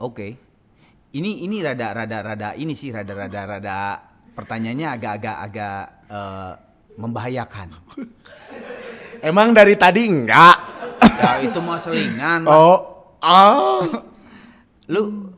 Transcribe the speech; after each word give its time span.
Oke. 0.00 0.28
Ini 1.10 1.44
ini 1.44 1.60
rada 1.60 1.92
rada 1.92 2.18
rada 2.22 2.48
ini 2.54 2.72
sih 2.72 2.88
rada 2.94 3.12
rada 3.12 3.40
rada 3.44 3.78
pertanyaannya 4.32 4.88
agak-agak 4.94 5.36
agak 5.44 5.80
eh, 6.08 6.52
membahayakan. 6.96 7.68
Emang 9.28 9.52
dari 9.52 9.76
tadi 9.76 10.08
enggak? 10.08 10.56
Ya 11.20 11.30
itu 11.44 11.58
mau 11.60 11.76
selingan. 11.76 12.46
Oh, 12.50 12.78
ah. 13.20 13.84
Lu 14.88 15.30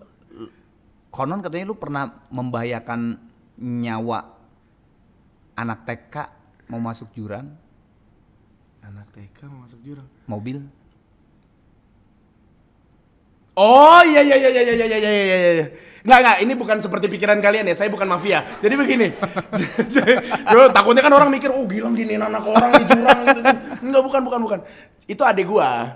konon 1.11 1.43
katanya 1.43 1.67
lu 1.69 1.77
pernah 1.77 2.09
membahayakan 2.31 3.19
nyawa 3.59 4.21
anak 5.53 5.85
TK 5.85 6.15
mau 6.73 6.81
masuk 6.81 7.13
jurang 7.13 7.53
Anak 8.81 9.13
TK 9.13 9.45
mau 9.47 9.67
masuk 9.67 9.79
jurang. 9.85 10.09
mobil. 10.25 10.63
Oh 13.53 14.01
iya 14.01 14.25
iya 14.25 14.37
iya 14.41 14.51
iya 14.51 14.63
iya 14.63 14.75
iya 14.75 14.99
iya 14.99 15.11
iya 15.13 15.37
iya. 15.61 15.67
Enggak 16.03 16.19
enggak, 16.19 16.37
ini 16.43 16.53
bukan 16.59 16.77
seperti 16.83 17.07
pikiran 17.07 17.39
kalian 17.39 17.69
ya. 17.71 17.77
Saya 17.79 17.87
bukan 17.93 18.11
mafia. 18.11 18.43
Jadi 18.59 18.75
begini. 18.75 19.15
Yo, 20.55 20.67
takutnya 20.75 20.99
kan 20.99 21.15
orang 21.15 21.31
mikir, 21.31 21.47
"Oh, 21.55 21.63
Gilang 21.71 21.95
gini 21.95 22.19
anak 22.19 22.43
orang 22.43 22.75
di 22.75 22.85
jurang 22.91 23.19
gitu." 23.23 23.41
Enggak, 23.87 24.03
bukan 24.03 24.21
bukan 24.27 24.41
bukan. 24.43 24.59
Itu 25.07 25.23
adek 25.23 25.47
gua. 25.47 25.95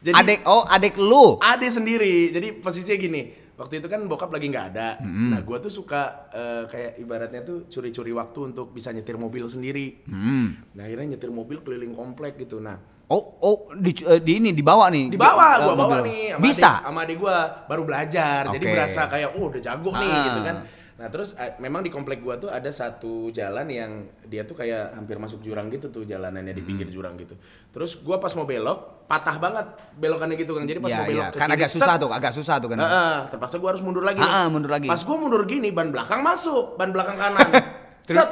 Jadi 0.00 0.16
Adek 0.16 0.38
oh 0.48 0.64
adek 0.64 0.94
lu. 0.96 1.36
adek 1.42 1.70
sendiri. 1.72 2.30
Jadi 2.30 2.62
posisinya 2.62 2.96
gini. 2.96 3.22
Waktu 3.60 3.84
itu 3.84 3.92
kan 3.92 4.00
bokap 4.08 4.32
lagi 4.32 4.48
nggak 4.48 4.66
ada. 4.72 4.96
Nah, 5.04 5.44
gua 5.44 5.60
tuh 5.60 5.68
suka 5.68 6.30
eh, 6.32 6.64
kayak 6.70 6.92
ibaratnya 6.96 7.44
tuh 7.44 7.68
curi-curi 7.68 8.08
waktu 8.16 8.54
untuk 8.54 8.72
bisa 8.72 8.88
nyetir 8.94 9.20
mobil 9.20 9.44
sendiri. 9.50 10.00
Hmm. 10.08 10.56
Nah, 10.78 10.88
akhirnya 10.88 11.18
nyetir 11.18 11.28
mobil 11.28 11.60
keliling 11.60 11.92
komplek 11.92 12.40
gitu. 12.40 12.56
Nah, 12.56 12.80
Oh 13.10 13.22
oh 13.40 13.56
di, 13.74 13.90
eh, 14.00 14.22
di 14.22 14.38
ini 14.38 14.50
dibawa 14.52 14.86
nih. 14.86 15.10
di 15.10 15.18
bawah 15.18 15.50
eh, 15.52 15.58
gua 15.60 15.74
bawa 15.74 15.96
nih 16.00 16.22
sama 16.30 16.42
Bisa. 16.46 16.70
adik, 16.70 16.84
sama 16.84 16.98
adik 17.02 17.16
gua 17.18 17.36
baru 17.66 17.82
belajar 17.82 18.40
jadi 18.48 18.62
Oke. 18.62 18.70
berasa 18.72 19.00
kayak 19.04 19.30
oh 19.34 19.50
udah 19.50 19.60
jago 19.60 19.90
nih 19.92 20.06
Ah. 20.08 20.24
gitu 20.24 20.40
kan 20.40 20.56
nah 20.94 21.08
terus 21.08 21.32
eh, 21.34 21.56
memang 21.58 21.80
di 21.80 21.88
komplek 21.88 22.20
gua 22.20 22.36
tuh 22.36 22.46
ada 22.48 22.70
satu 22.70 23.12
jalan 23.30 23.66
yang 23.66 23.90
dia 24.22 24.44
tuh 24.44 24.54
kayak 24.54 24.94
hampir 24.94 25.16
masuk 25.16 25.40
jurang 25.40 25.66
gitu 25.68 25.88
tuh 25.88 26.04
jalanannya 26.04 26.52
di 26.52 26.60
Hmm. 26.60 26.68
pinggir 26.68 26.86
jurang 26.88 27.16
gitu 27.16 27.34
terus 27.68 27.98
gua 27.98 28.20
pas 28.20 28.30
mau 28.30 28.44
belok 28.44 28.78
patah 29.06 29.36
banget 29.36 29.66
belokannya 29.96 30.36
gitu 30.36 30.52
kan 30.52 30.62
jadi 30.62 30.78
pas 30.78 30.88
Ya, 30.88 30.96
mau 30.96 31.08
belok 31.08 31.18
ya. 31.18 31.26
ke 31.26 31.36
Kan 31.36 31.48
kiri, 31.48 31.56
agak 31.56 31.70
susah 31.72 31.88
set, 31.88 31.98
tuh, 31.98 32.10
agak 32.12 32.32
susah 32.32 32.54
tuh 32.58 32.68
kan. 32.68 32.78
Heeh, 32.78 33.14
terpaksa 33.26 33.56
gua 33.56 33.68
harus 33.70 33.80
mundur 33.80 34.04
lagi. 34.04 34.20
Ah, 34.20 34.30
ah, 34.36 34.46
mundur 34.46 34.70
lagi. 34.70 34.86
Pas 34.86 35.00
gua 35.00 35.16
mundur 35.16 35.42
gini, 35.44 35.72
ban 35.72 35.88
belakang 35.88 36.20
masuk, 36.20 36.78
ban 36.78 36.94
belakang 36.94 37.16
kanan. 37.16 37.48
Set, 38.06 38.28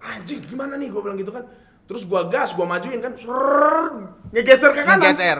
anjing 0.00 0.40
gimana 0.42 0.80
nih 0.80 0.88
gua 0.88 1.02
bilang 1.02 1.18
gitu 1.18 1.28
kan. 1.28 1.44
Terus 1.92 2.08
gua 2.08 2.24
gas, 2.24 2.56
gua 2.56 2.64
majuin 2.64 2.98
kan, 2.98 3.12
ngegeser 4.32 4.72
ke 4.72 4.80
kanan. 4.80 5.04
Ngegeser. 5.04 5.38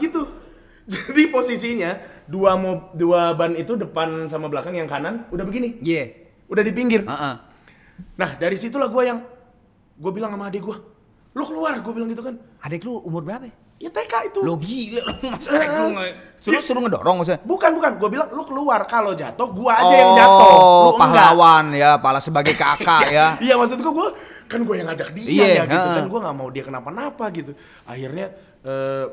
Gitu. 0.00 0.22
Jadi 0.92 1.28
posisinya 1.28 1.92
dua 2.24 2.56
mob, 2.56 2.96
dua 2.96 3.36
ban 3.36 3.52
itu 3.52 3.76
depan 3.76 4.26
sama 4.26 4.48
belakang 4.48 4.72
yang 4.72 4.88
kanan 4.88 5.28
udah 5.28 5.44
begini. 5.44 5.76
Iya. 5.78 6.32
Udah 6.48 6.64
di 6.64 6.72
pinggir. 6.72 7.04
Heeh. 7.04 7.34
Nah, 8.16 8.30
dari 8.34 8.56
situlah 8.56 8.88
gua 8.88 9.04
yang 9.04 9.18
gua 9.94 10.10
bilang 10.10 10.32
sama 10.32 10.48
adik 10.48 10.64
gua, 10.64 10.80
"Lu 11.30 11.44
keluar," 11.44 11.76
gua 11.78 11.92
bilang 11.92 12.08
gitu 12.08 12.24
kan. 12.24 12.34
Adek 12.62 12.82
lu 12.82 12.96
umur 12.98 13.20
berapa? 13.20 13.44
Ya 13.76 13.90
TK 13.90 14.30
itu. 14.30 14.40
Lo 14.40 14.56
gila 14.56 15.02
lo 15.02 15.12
masa 15.28 15.48
adek 15.52 15.68
lu 15.70 15.86
nge- 15.92 16.14
suruh 16.40 16.60
suruh 16.60 16.80
ngedorong 16.80 17.16
maksudnya. 17.20 17.40
Bukan, 17.44 17.70
bukan. 17.76 17.90
Gua 18.00 18.08
bilang 18.08 18.28
lu 18.30 18.42
keluar. 18.42 18.80
Kalau 18.86 19.12
jatuh, 19.12 19.52
gua 19.52 19.76
aja 19.76 19.92
yang 19.92 20.12
jatuh. 20.16 20.48
Lu 20.48 20.56
Oh, 20.56 20.90
enggak. 20.96 20.98
pahlawan 20.98 21.64
ya, 21.76 21.90
pala 21.98 22.18
sebagai 22.18 22.56
kakak 22.56 23.12
ya. 23.16 23.26
Iya 23.38 23.54
maksud 23.54 23.78
gua, 23.78 23.92
gua 23.92 24.08
kan 24.52 24.60
gue 24.68 24.76
yang 24.76 24.88
ngajak 24.92 25.08
dia 25.16 25.24
Iya, 25.24 25.46
ya 25.48 25.62
gitu 25.64 25.88
kan. 25.96 26.04
Gua 26.12 26.20
nggak 26.28 26.36
mau 26.36 26.48
dia 26.52 26.64
kenapa-napa 26.68 27.24
gitu. 27.32 27.56
Akhirnya 27.88 28.26
eh 28.62 29.06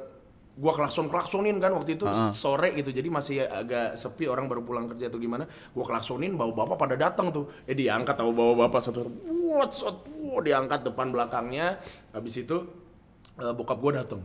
gua 0.59 0.76
klakson 0.76 1.08
klaksonin 1.08 1.56
kan 1.64 1.72
waktu 1.72 1.95
itu 1.95 2.04
sore 2.36 2.76
gitu. 2.76 2.92
Jadi 2.92 3.08
masih 3.08 3.48
agak 3.48 3.95
sepi 3.95 4.28
orang 4.28 4.52
baru 4.52 4.62
pulang 4.67 4.92
kerja 4.92 5.08
atau 5.08 5.16
gimana. 5.16 5.48
Gua 5.72 5.88
klaksonin 5.88 6.36
bawa 6.36 6.52
bapak 6.52 6.76
pada 6.76 6.95
datang 7.00 7.32
tuh. 7.32 7.48
Eh 7.64 7.72
diangkat 7.72 8.20
tahu 8.20 8.36
bawa 8.36 8.67
bapak 8.67 8.83
satu. 8.83 9.08
What 9.50 9.72
shot. 9.72 10.04
Wow, 10.20 10.44
diangkat 10.44 10.83
depan 10.83 11.16
belakangnya. 11.16 11.80
Habis 12.11 12.44
itu 12.44 12.58
eh, 13.39 13.54
bokap 13.56 13.80
gua 13.80 14.04
datang. 14.04 14.20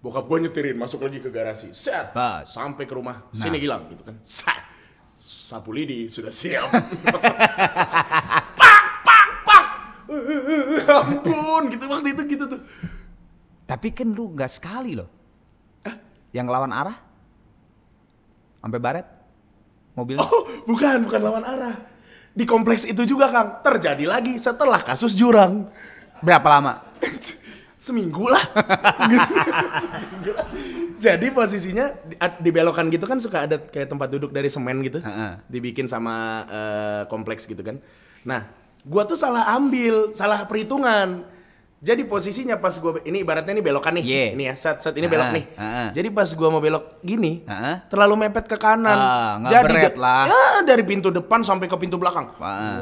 Bokap 0.00 0.24
gua 0.24 0.40
nyetirin 0.40 0.80
masuk 0.80 1.04
lagi 1.04 1.20
ke 1.20 1.28
garasi. 1.28 1.76
Set. 1.76 2.16
Bas. 2.16 2.48
Sampai 2.48 2.88
ke 2.88 2.96
rumah. 2.96 3.20
Nah. 3.20 3.36
Sini 3.36 3.60
Gilang 3.60 3.84
gitu 3.92 4.02
kan. 4.08 4.16
Set. 4.24 4.64
Sapu 5.14 5.70
lidi 5.70 6.10
sudah 6.10 6.32
siap. 6.32 6.66
pak 8.58 8.82
pak 9.04 9.26
pak 9.46 9.64
ampun 10.90 11.62
gitu 11.72 11.84
waktu 11.88 12.12
itu 12.12 12.22
gitu 12.36 12.44
tuh 12.50 12.60
Tapi 13.84 13.92
kan 13.92 14.16
lu 14.16 14.32
nggak 14.32 14.48
sekali 14.48 14.96
loh. 14.96 15.12
Yang 16.32 16.48
lawan 16.48 16.72
arah? 16.72 16.96
Sampai 18.64 18.80
baret? 18.80 19.04
Mobil? 19.92 20.16
oh 20.16 20.48
bukan 20.64 21.04
bukan 21.04 21.20
lawan 21.20 21.44
arah 21.44 21.76
di 22.32 22.48
kompleks 22.48 22.88
itu 22.88 23.04
juga 23.04 23.28
kang 23.28 23.60
terjadi 23.60 24.08
lagi 24.08 24.40
setelah 24.40 24.80
kasus 24.80 25.12
jurang 25.12 25.68
Berapa 26.24 26.48
lama? 26.48 26.80
seminggu 27.84 28.24
lah 28.24 28.40
Seminggu 29.76 30.32
lah. 30.32 30.48
jadi 31.04 31.26
posisinya 31.28 31.92
di, 32.08 32.16
di 32.16 32.50
belokan 32.56 32.88
gitu 32.88 33.04
kan 33.04 33.20
suka 33.20 33.44
ada 33.44 33.60
kayak 33.60 33.92
tempat 33.92 34.08
duduk 34.08 34.32
dari 34.32 34.48
semen 34.48 34.80
gitu 34.80 35.04
Heeh. 35.04 35.44
dibikin 35.52 35.84
sama 35.84 36.48
eh, 36.48 37.02
kompleks 37.12 37.44
gitu 37.44 37.60
kan 37.60 37.76
nah 38.24 38.48
gua 38.80 39.04
tuh 39.04 39.20
salah 39.20 39.52
ambil 39.54 40.16
salah 40.16 40.48
perhitungan 40.48 41.33
jadi 41.84 42.02
posisinya 42.02 42.56
pas 42.56 42.72
gua 42.80 42.96
ini 43.04 43.20
ibaratnya 43.20 43.52
ini 43.52 43.60
belokan 43.60 43.92
nih 44.00 44.04
Yeah. 44.04 44.28
ini 44.32 44.44
ya 44.48 44.54
saat 44.56 44.80
saat 44.80 44.96
ini 44.96 45.04
belok 45.04 45.28
Heeh, 45.28 45.36
nih 45.36 45.44
heeh. 45.52 45.88
jadi 45.92 46.08
pas 46.08 46.28
gua 46.32 46.48
mau 46.48 46.58
belok 46.58 47.04
gini 47.04 47.44
Heeh. 47.44 47.76
terlalu 47.86 48.14
mepet 48.18 48.48
ke 48.48 48.56
kanan 48.56 48.96
Ah, 48.96 49.32
nggak 49.38 49.52
jadi 49.52 49.76
lah. 49.94 50.24
ya 50.24 50.42
dari 50.64 50.82
pintu 50.82 51.12
depan 51.12 51.44
sampai 51.44 51.68
ke 51.68 51.76
pintu 51.76 52.00
belakang 52.00 52.32
Wah. 52.40 52.80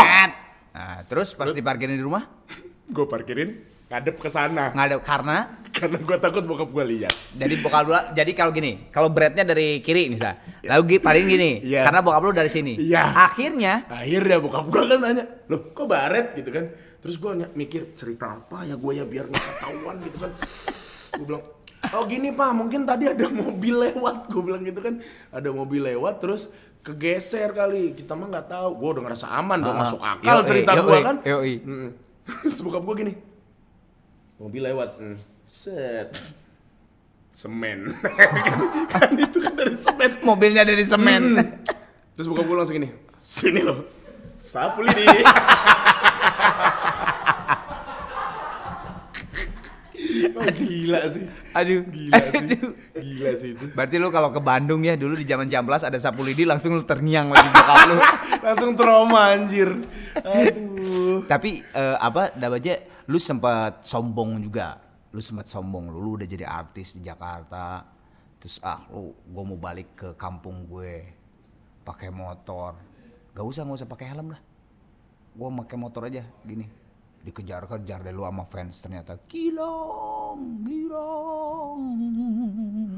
Net. 0.00 0.32
Nah, 0.70 1.02
terus 1.04 1.34
pas 1.34 1.50
diparkirin 1.50 1.98
di 1.98 2.04
rumah? 2.04 2.22
gue 2.94 3.06
parkirin 3.06 3.50
ngadep 3.90 4.22
ke 4.22 4.30
sana 4.30 4.70
ada 4.70 5.02
karena 5.02 5.58
karena 5.70 5.98
gua 5.98 6.14
takut 6.14 6.46
bokap 6.46 6.70
gua 6.70 6.86
lihat 6.86 7.10
jadi 7.34 7.58
bokap 7.58 7.82
lu 7.86 7.94
jadi 8.14 8.30
kalau 8.34 8.54
gini, 8.54 8.86
kalau 8.90 9.10
beratnya 9.10 9.42
dari 9.42 9.82
kiri 9.82 10.06
misal. 10.10 10.38
Lalu 10.62 10.98
paling 10.98 11.26
gini, 11.26 11.50
Iya. 11.62 11.82
karena 11.82 11.98
bokap 11.98 12.22
lu 12.22 12.30
dari 12.30 12.46
sini. 12.46 12.78
Iya. 12.78 13.02
Akhirnya 13.26 13.82
akhirnya 13.86 14.38
bokap 14.38 14.66
gua 14.66 14.82
kan 14.86 14.98
nanya 14.98 15.24
loh 15.50 15.74
kok 15.74 15.86
baret 15.86 16.38
gitu 16.38 16.50
kan 16.54 16.70
terus 17.00 17.16
gua 17.16 17.32
ny- 17.32 17.52
mikir 17.56 17.92
cerita 17.92 18.28
apa 18.30 18.62
ya 18.62 18.76
gua 18.76 18.92
ya 18.92 19.04
biar 19.04 19.26
nggak 19.26 19.40
ketahuan 19.42 19.96
gitu 20.04 20.18
kan. 20.20 20.32
Gua 21.16 21.24
bilang 21.26 21.44
oh 21.90 22.04
gini 22.04 22.28
pak 22.30 22.50
mungkin 22.52 22.80
tadi 22.84 23.08
ada 23.08 23.26
mobil 23.26 23.74
lewat. 23.80 24.28
Gua 24.28 24.42
bilang 24.44 24.62
gitu 24.62 24.80
kan. 24.80 25.00
Ada 25.28 25.48
mobil 25.48 25.80
lewat 25.82 26.20
terus 26.20 26.52
kegeser 26.80 27.50
kali. 27.50 27.92
Kita 27.92 28.12
mah 28.12 28.28
nggak 28.28 28.48
tahu. 28.48 28.68
Gua 28.76 28.90
udah 28.94 29.02
ngerasa 29.08 29.26
aman 29.32 29.58
dong 29.58 29.76
Ah, 29.76 29.80
masuk 29.80 30.00
akal 30.00 30.36
yoi, 30.40 30.46
cerita 30.46 30.70
gua 30.76 30.98
kan. 31.00 31.16
yoi. 31.24 31.54
Mm. 31.60 31.90
gua 32.84 32.94
gini 32.94 33.12
mobil 34.36 34.62
lewat. 34.62 34.96
Mm. 34.96 35.16
set. 35.44 36.12
Semen. 37.30 37.94
Kan, 38.42 38.58
kan 38.90 39.10
itu 39.14 39.38
kan 39.38 39.54
dari 39.54 39.78
semen. 39.78 40.18
Mobilnya 40.20 40.66
dari 40.66 40.82
semen. 40.82 41.38
Terus 42.18 42.26
buka 42.26 42.42
gue 42.42 42.56
langsung 42.58 42.74
gini, 42.74 42.90
sini 43.22 43.62
loh, 43.62 43.86
sapu 44.34 44.82
lidi. 44.82 45.06
oh, 50.36 50.44
gila 50.52 51.00
sih, 51.08 51.24
Aduh. 51.56 51.80
gila 51.88 52.20
sih, 52.20 52.44
gila 52.96 53.30
sih 53.36 53.50
itu. 53.56 53.64
Berarti 53.72 53.96
lu 53.96 54.08
kalau 54.12 54.28
ke 54.34 54.40
Bandung 54.42 54.84
ya 54.84 54.98
dulu 54.98 55.16
di 55.16 55.24
zaman 55.24 55.48
Jamplas 55.48 55.86
ada 55.86 55.96
sapu 55.96 56.26
lidi 56.26 56.44
langsung 56.44 56.76
lu 56.76 56.84
terngiang 56.84 57.32
lagi 57.32 57.48
bokap 57.48 57.78
lu. 57.88 57.96
Langsung 58.46 58.72
trauma 58.72 59.36
anjir. 59.36 59.68
Aduh. 60.16 61.28
Tapi 61.28 61.60
eh, 61.60 61.96
apa 62.00 62.32
namanya 62.40 62.80
lu 63.08 63.20
sempat 63.20 63.84
sombong 63.84 64.40
juga. 64.40 64.80
Lu 65.12 65.20
sempat 65.20 65.44
sombong 65.50 65.92
lu, 65.92 65.98
lu 66.00 66.10
udah 66.16 66.28
jadi 66.28 66.48
artis 66.48 66.96
di 66.96 67.04
Jakarta. 67.04 67.84
Terus 68.40 68.56
ah 68.64 68.88
lu 68.88 69.12
gua 69.28 69.44
mau 69.44 69.60
balik 69.60 69.92
ke 69.92 70.08
kampung 70.16 70.64
gue 70.64 71.04
pakai 71.84 72.08
motor. 72.08 72.80
Gak 73.36 73.44
usah 73.44 73.62
gak 73.68 73.84
usah 73.84 73.88
pakai 73.90 74.06
helm 74.08 74.32
lah. 74.32 74.40
Gua 75.36 75.52
pakai 75.62 75.76
motor 75.76 76.08
aja 76.08 76.24
gini. 76.42 76.79
Dikejar-kejar 77.20 78.00
deh 78.00 78.12
lu 78.12 78.24
sama 78.24 78.48
fans 78.48 78.80
ternyata. 78.80 79.20
Gilong, 79.28 80.64
gilong. 80.64 81.80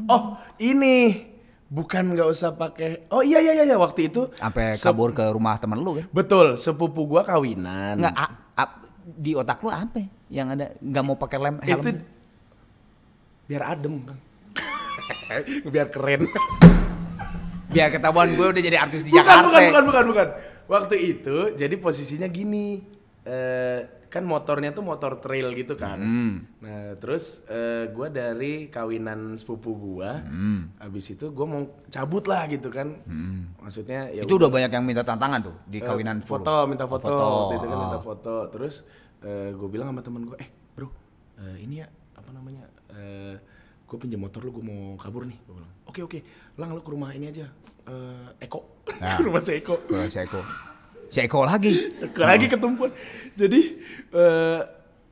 Oh, 0.07 0.23
ini 0.63 1.27
bukan 1.67 2.15
nggak 2.15 2.29
usah 2.31 2.55
pakai. 2.55 3.11
Oh 3.11 3.27
iya 3.27 3.43
iya 3.43 3.67
iya 3.67 3.75
waktu 3.75 4.07
itu. 4.07 4.31
Sampai 4.39 4.79
kabur 4.79 5.11
ke 5.11 5.27
rumah 5.27 5.59
temen 5.59 5.83
lu 5.83 5.99
kan. 5.99 6.07
Betul, 6.15 6.55
sepupu 6.55 7.03
gua 7.03 7.27
kawinan. 7.27 7.99
Nggak, 7.99 8.15
a- 8.15 8.35
a- 8.63 8.79
di 9.03 9.35
otak 9.35 9.59
lu 9.59 9.75
apa 9.75 10.07
yang 10.31 10.55
ada 10.55 10.71
nggak 10.79 11.03
mau 11.03 11.19
pakai 11.19 11.39
lem 11.43 11.57
helm? 11.59 11.83
itu 11.83 11.91
biar 13.51 13.63
adem 13.75 14.07
kan. 14.07 14.19
biar 15.75 15.91
keren. 15.91 16.31
Biar 17.73 17.89
ketahuan 17.89 18.29
gue 18.37 18.47
udah 18.53 18.63
jadi 18.63 18.77
artis 18.79 19.03
di 19.03 19.11
bukan, 19.11 19.25
Jakarta. 19.25 19.49
bukan, 19.49 19.63
bukan, 19.67 19.83
bukan, 19.89 20.05
bukan. 20.13 20.29
Waktu 20.69 20.97
itu 21.11 21.37
jadi 21.59 21.75
posisinya 21.75 22.29
gini. 22.31 23.01
Eh, 23.25 23.81
kan 24.07 24.23
motornya 24.23 24.71
tuh 24.71 24.83
motor 24.83 25.17
trail 25.19 25.51
gitu 25.53 25.73
kan. 25.73 25.97
Hmm. 25.97 26.33
Nah 26.61 26.95
terus 26.97 27.47
eh, 27.47 27.89
gue 27.89 28.09
dari 28.09 28.53
kawinan 28.69 29.35
sepupu 29.35 29.73
gua, 29.73 30.21
Hmm. 30.21 30.69
abis 30.77 31.13
itu 31.13 31.29
gue 31.29 31.47
mau 31.47 31.63
cabut 31.87 32.27
lah 32.27 32.45
gitu 32.47 32.69
kan. 32.69 32.93
Maksudnya 33.57 34.11
ya 34.11 34.23
Itu 34.23 34.37
udah 34.37 34.49
banyak 34.49 34.71
yang 34.71 34.83
minta 34.83 35.01
tantangan 35.01 35.41
tuh 35.43 35.57
di 35.65 35.79
Eh, 35.79 35.83
kawinan 35.83 36.21
foto 36.21 36.67
minta 36.67 36.85
foto, 36.85 37.05
Foto. 37.05 37.25
waktu 37.41 37.55
itu 37.57 37.67
kan 37.67 37.75
Oh. 37.75 37.83
minta 37.83 38.01
foto 38.01 38.35
terus 38.49 38.75
gue 39.23 39.69
bilang 39.71 39.89
sama 39.89 40.03
temen 40.03 40.23
gue 40.25 40.37
eh 40.37 40.51
bro 40.75 40.91
eh, 41.39 41.63
ini 41.63 41.79
ya 41.79 41.87
apa 42.13 42.31
namanya 42.31 42.67
gue 43.83 43.97
pinjam 43.97 44.19
motor 44.19 44.41
lu 44.41 44.51
gue 44.51 44.65
mau 44.65 44.97
kabur 44.97 45.23
nih 45.23 45.39
gue 45.39 45.55
bilang 45.55 45.73
oke 45.85 46.01
oke 46.03 46.19
lang 46.57 46.69
lu 46.69 46.81
ke 46.81 46.91
rumah 46.91 47.13
ini 47.13 47.29
aja 47.29 47.47
eh, 47.87 48.29
Eko 48.41 48.83
Nah. 48.99 49.15
ke 49.19 49.23
rumah 49.23 49.39
si 49.39 49.55
Eko 49.55 49.79
Kalau 49.81 50.05
si 50.05 50.19
Eko. 50.19 50.43
Si 51.13 51.21
Eko 51.21 51.45
lagi. 51.45 51.73
Ke- 52.09 52.25
lagi 52.25 52.49
ketumpuan 52.49 52.89
jadi 53.37 53.61
eh, 54.17 54.61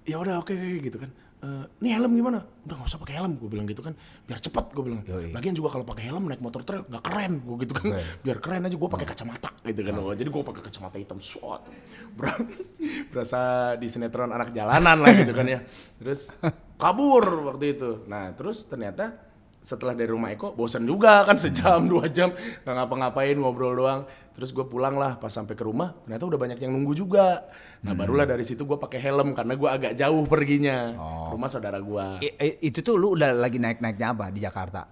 ya 0.08 0.17
udah 0.17 0.41
oke 0.41 0.56
oke, 0.56 0.81
gitu 0.81 0.97
kan 0.97 1.12
Eh, 1.41 1.64
nih 1.81 1.97
helm 1.97 2.12
gimana? 2.12 2.44
Udah 2.69 2.76
nggak 2.76 2.88
usah 2.93 3.00
pakai 3.00 3.17
helm, 3.17 3.41
gue 3.41 3.49
bilang 3.49 3.64
gitu 3.64 3.81
kan, 3.81 3.97
biar 4.29 4.37
cepet 4.37 4.76
gue 4.76 4.85
bilang. 4.85 5.00
Yoi. 5.08 5.32
Lagian 5.32 5.56
juga 5.56 5.73
kalau 5.73 5.88
pakai 5.88 6.12
helm 6.12 6.29
naik 6.29 6.44
motor 6.44 6.61
trail 6.61 6.85
nggak 6.85 7.00
keren, 7.00 7.41
gue 7.41 7.56
gitu 7.64 7.73
kan. 7.81 7.97
Oke. 7.97 8.05
Biar 8.20 8.38
keren 8.44 8.69
aja 8.69 8.76
gue 8.76 8.91
pakai 8.93 9.08
kacamata 9.08 9.49
gitu 9.64 9.81
kan. 9.81 9.93
Oh, 10.05 10.12
Jadi 10.12 10.29
gue 10.29 10.43
pakai 10.44 10.62
kacamata 10.69 11.00
hitam, 11.00 11.17
swat. 11.17 11.64
Ber- 12.12 12.44
berasa 13.17 13.41
di 13.81 13.88
sinetron 13.88 14.37
anak 14.37 14.52
jalanan 14.52 15.00
lah 15.00 15.17
gitu 15.17 15.32
kan 15.32 15.49
ya. 15.49 15.64
Terus 16.05 16.29
kabur 16.76 17.25
waktu 17.49 17.73
itu. 17.73 18.05
Nah 18.05 18.37
terus 18.37 18.69
ternyata 18.69 19.30
setelah 19.61 19.93
dari 19.93 20.09
rumah 20.09 20.33
Eko 20.33 20.53
bosan 20.53 20.89
juga 20.89 21.21
kan 21.23 21.37
sejam 21.37 21.85
dua 21.85 22.09
jam 22.09 22.33
nggak 22.33 22.75
ngapa-ngapain 22.75 23.37
ngobrol 23.37 23.77
doang. 23.77 24.09
Terus 24.33 24.57
gue 24.57 24.65
pulang 24.65 24.97
lah 24.97 25.21
pas 25.21 25.29
sampai 25.29 25.53
ke 25.53 25.61
rumah 25.61 25.93
ternyata 26.01 26.25
udah 26.25 26.39
banyak 26.39 26.59
yang 26.59 26.73
nunggu 26.73 26.97
juga. 26.97 27.45
Nah 27.85 27.93
barulah 27.93 28.25
dari 28.25 28.41
situ 28.41 28.65
gue 28.65 28.77
pakai 28.77 28.97
helm 28.99 29.37
karena 29.37 29.53
gue 29.53 29.69
agak 29.69 29.93
jauh 29.93 30.25
perginya. 30.25 30.97
Rumah 31.29 31.49
saudara 31.49 31.77
gue 31.77 32.07
I- 32.23 32.59
itu 32.62 32.81
tuh 32.81 32.97
lu 32.97 33.12
udah 33.12 33.37
lagi 33.37 33.61
naik-naiknya 33.61 34.17
apa 34.17 34.33
di 34.33 34.41
Jakarta? 34.41 34.89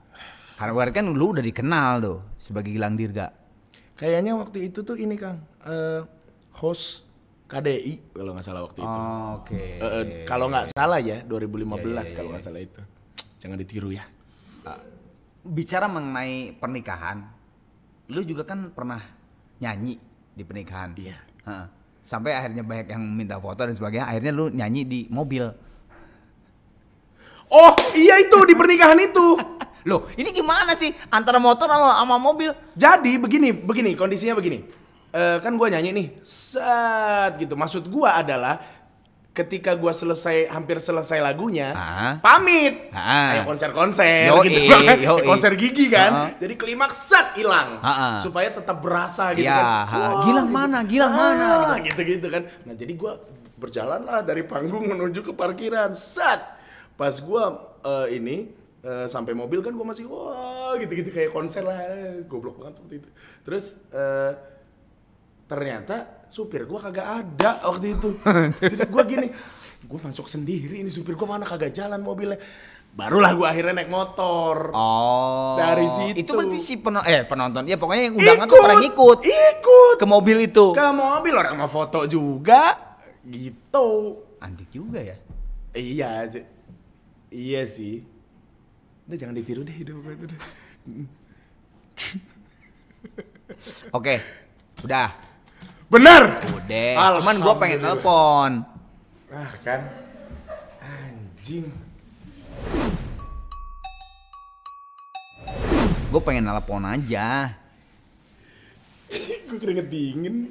Karena 0.54 0.72
berarti 0.74 0.92
kan 0.94 1.06
lu 1.08 1.32
udah 1.32 1.40
dikenal 1.40 1.90
tuh 1.98 2.18
sebagai 2.38 2.68
Gilang 2.68 2.92
Dirga. 2.92 3.32
kayaknya 3.94 4.36
waktu 4.36 4.68
itu 4.68 4.84
tuh 4.84 4.94
ini 4.94 5.16
kang 5.16 5.42
eh, 5.64 6.04
host 6.54 7.08
KDI 7.48 8.12
kalau 8.12 8.36
nggak 8.36 8.44
salah 8.44 8.62
waktu 8.62 8.78
itu. 8.78 9.00
Oke. 9.40 9.56
Eh, 9.56 9.80
eh, 9.80 10.04
kalau 10.22 10.52
nggak 10.52 10.70
salah 10.70 11.00
ya 11.00 11.24
2015 11.24 12.12
kalau 12.12 12.30
nggak 12.30 12.44
salah 12.44 12.60
itu. 12.60 12.82
Jangan 13.40 13.56
ditiru 13.56 13.88
ya 13.90 14.04
Bicara 15.48 15.86
mengenai 15.88 16.56
pernikahan, 16.58 17.24
lu 18.10 18.20
juga 18.24 18.44
kan 18.44 18.68
pernah 18.74 19.00
nyanyi 19.58 19.96
di 20.34 20.42
pernikahan. 20.44 20.94
Iya. 20.98 21.18
Heeh. 21.46 21.66
Sampai 22.04 22.32
akhirnya 22.32 22.64
banyak 22.64 22.88
yang 22.88 23.04
minta 23.04 23.36
foto 23.36 23.68
dan 23.68 23.76
sebagainya. 23.76 24.08
Akhirnya 24.08 24.32
lu 24.32 24.48
nyanyi 24.48 24.82
di 24.84 25.00
mobil. 25.12 25.44
oh 27.48 27.72
iya 27.96 28.20
itu 28.20 28.36
di 28.44 28.52
pernikahan 28.52 29.00
itu 29.00 29.40
Loh, 29.88 30.04
ini 30.20 30.36
gimana 30.36 30.76
sih 30.76 30.92
antara 31.08 31.40
motor 31.40 31.64
sama, 31.64 31.96
sama 31.96 32.16
mobil? 32.20 32.52
Jadi 32.76 33.16
begini, 33.16 33.56
begini 33.56 33.96
kondisinya 33.96 34.36
begini. 34.36 34.60
Eh, 35.08 35.38
kan 35.40 35.56
gua 35.56 35.72
nyanyi 35.72 35.90
nih, 35.96 36.08
set 36.20 37.40
gitu. 37.40 37.56
Maksud 37.56 37.88
gua 37.88 38.20
adalah 38.20 38.60
ketika 39.30 39.70
gua 39.72 39.94
selesai 39.94 40.50
hampir 40.50 40.82
selesai 40.82 41.22
lagunya, 41.22 41.70
Ah. 41.70 42.18
pamit. 42.18 42.90
Ah. 42.90 43.38
Kayak 43.38 43.44
konser-konser 43.46 44.26
gitu 44.42 44.60
kan. 44.66 44.82
Kayak 44.98 45.22
konser 45.22 45.52
gigi 45.54 45.86
kan. 45.86 46.10
Ah. 46.10 46.28
Jadi 46.34 46.54
klimaks 46.54 46.98
set 47.06 47.38
hilang. 47.38 47.78
Ah, 47.78 47.88
ah. 47.88 48.14
Supaya 48.18 48.50
tetap 48.50 48.82
berasa 48.82 49.30
gitu 49.32 49.46
Iya, 49.46 49.54
kan. 49.54 49.66
ah. 49.86 50.22
Gilang 50.26 50.50
gitu. 50.50 50.58
mana, 50.58 50.78
Gilang 50.82 51.12
mana, 51.12 51.48
Ah, 51.70 51.76
gitu-gitu 51.78 52.26
kan. 52.26 52.42
Nah, 52.66 52.74
jadi 52.74 52.92
gua 52.92 53.22
berjalan 53.54 54.02
lah 54.02 54.22
dari 54.22 54.42
panggung 54.42 54.86
menuju 54.86 55.22
ke 55.22 55.32
parkiran. 55.32 55.94
Set. 55.94 56.42
Pas 56.94 57.14
gua 57.18 57.54
eh, 57.80 58.18
ini 58.18 58.36
eh, 58.78 59.06
sampai 59.06 59.34
mobil 59.34 59.62
kan 59.62 59.70
gua 59.70 59.86
masih 59.86 60.10
wah 60.10 60.74
gitu-gitu 60.74 61.10
kayak 61.10 61.30
konser 61.30 61.62
lah. 61.62 61.78
Eh, 61.78 62.26
Goblok 62.26 62.58
banget 62.58 62.74
waktu 62.76 62.94
itu. 62.98 63.08
Terus 63.42 63.86
eh, 63.88 64.32
ternyata 65.48 66.28
supir 66.28 66.68
gua 66.68 66.84
kagak 66.84 67.08
ada 67.08 67.64
waktu 67.64 67.96
itu. 67.96 68.20
Jadi 68.60 68.84
gua 68.92 69.02
gini, 69.08 69.32
gua 69.88 69.98
masuk 70.12 70.28
sendiri 70.28 70.84
ini 70.84 70.92
supir 70.92 71.16
gua 71.16 71.34
mana 71.40 71.48
kagak 71.48 71.72
jalan 71.72 72.04
mobilnya. 72.04 72.36
Barulah 72.88 73.32
gua 73.32 73.52
akhirnya 73.52 73.80
naik 73.80 73.92
motor. 73.92 74.72
Oh. 74.76 75.56
Dari 75.56 75.88
situ. 75.88 76.16
Itu 76.20 76.36
berarti 76.36 76.58
si 76.60 76.76
peno 76.76 77.00
eh 77.00 77.24
penonton. 77.24 77.64
Ya 77.64 77.80
pokoknya 77.80 78.12
yang 78.12 78.16
undangan 78.20 78.46
tuh 78.48 78.60
pada 78.60 78.76
ngikut 78.80 79.18
Ikut. 79.24 79.96
ke 79.96 80.06
mobil 80.08 80.36
itu. 80.44 80.66
Ke 80.76 80.88
mobil 80.92 81.34
orang 81.36 81.56
mau 81.56 81.70
foto 81.70 82.04
juga. 82.04 82.76
Gitu. 83.24 83.88
Antik 84.40 84.68
juga 84.72 85.00
ya. 85.00 85.16
Iya, 85.76 86.26
J- 86.26 86.48
iya 87.30 87.62
sih. 87.68 88.02
Udah 89.04 89.16
jangan 89.20 89.36
ditiru 89.36 89.62
deh 89.62 89.76
hidup 89.76 90.00
gue 90.00 90.12
itu 90.16 90.26
deh. 90.32 90.40
Oke. 93.92 94.20
Udah. 94.84 95.27
Benar. 95.88 96.44
Udah. 96.52 97.16
Cuman 97.20 97.36
gua 97.40 97.54
pengen 97.56 97.80
telepon. 97.80 98.50
Ah 99.32 99.52
kan. 99.64 99.80
Anjing. 100.84 101.72
Gue 106.08 106.20
pengen 106.24 106.48
telepon 106.48 106.84
aja. 106.88 107.52
gue 109.48 109.58
keringet 109.60 109.88
dingin. 109.92 110.48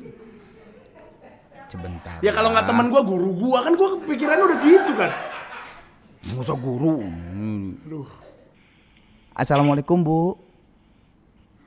Sebentar. 1.69 2.17
Ya 2.25 2.33
kalau 2.33 2.53
nggak 2.53 2.65
teman 2.69 2.89
gue 2.89 3.01
guru 3.01 3.29
gua 3.33 3.65
kan 3.65 3.73
gue 3.77 3.89
pikirannya 4.09 4.45
udah 4.45 4.59
gitu 4.61 4.91
kan. 4.97 5.11
Musa 6.33 6.53
guru. 6.57 7.05
Aduh. 7.85 8.09
Assalamualaikum 9.37 10.01
Bu. 10.01 10.33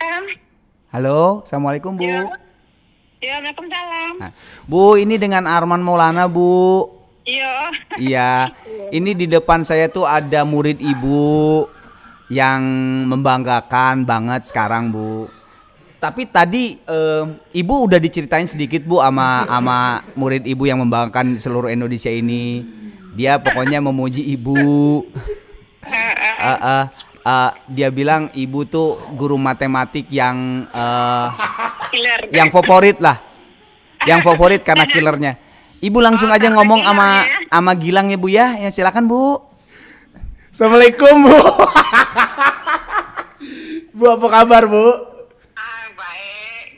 Em, 0.03 0.39
Halo, 0.91 1.47
assalamualaikum 1.47 1.95
Bu. 1.95 2.03
Ya. 2.03 2.50
Ya, 3.21 3.37
Waalaikumsalam. 3.37 4.13
Nah, 4.17 4.33
Bu, 4.65 4.97
ini 4.97 5.21
dengan 5.21 5.45
Arman 5.45 5.85
Maulana 5.85 6.25
Bu. 6.25 6.89
Iya. 7.29 7.53
Iya, 8.01 8.33
ini 8.97 9.13
di 9.13 9.29
depan 9.29 9.61
saya 9.61 9.93
tuh 9.93 10.09
ada 10.09 10.41
murid 10.49 10.81
ibu 10.81 11.69
yang 12.33 12.65
membanggakan 13.13 14.09
banget 14.09 14.49
sekarang 14.49 14.89
Bu. 14.89 15.29
Tapi 16.01 16.25
tadi 16.33 16.81
em, 16.81 17.37
ibu 17.53 17.85
udah 17.85 18.01
diceritain 18.01 18.49
sedikit 18.49 18.81
Bu 18.89 19.05
sama 19.05 19.45
sama 19.45 20.01
murid 20.17 20.49
ibu 20.49 20.65
yang 20.65 20.81
membanggakan 20.81 21.37
seluruh 21.37 21.69
Indonesia 21.69 22.09
ini. 22.09 22.65
Dia 23.13 23.37
pokoknya 23.37 23.85
memuji 23.85 24.33
ibu. 24.33 25.05
Eh, 26.41 26.59
eh, 26.65 26.85
eh, 27.29 27.51
dia 27.69 27.89
bilang 27.93 28.33
ibu 28.33 28.65
tuh 28.65 28.97
guru 29.13 29.37
matematik 29.37 30.09
yang 30.09 30.65
Killer. 31.93 32.33
yang 32.33 32.49
favorit 32.49 32.97
lah. 32.97 33.21
Yang 34.09 34.21
favorit 34.25 34.65
karena 34.65 34.89
killernya. 34.89 35.37
Ibu 35.85 36.01
langsung 36.01 36.33
Oh, 36.33 36.37
aja 36.37 36.49
ngomong 36.49 36.81
sama 36.85 37.25
sama 37.49 37.73
Gilang 37.77 38.09
ya 38.09 38.17
Bu 38.17 38.29
ya. 38.33 38.57
Ya 38.57 38.73
silakan 38.73 39.05
Bu. 39.05 39.41
Assalamualaikum 40.53 41.29
bu. 41.29 41.37
bu 43.97 44.05
apa 44.09 44.27
kabar 44.29 44.65
bu? 44.69 44.87
Ah, 45.57 45.87
baik. 45.97 46.69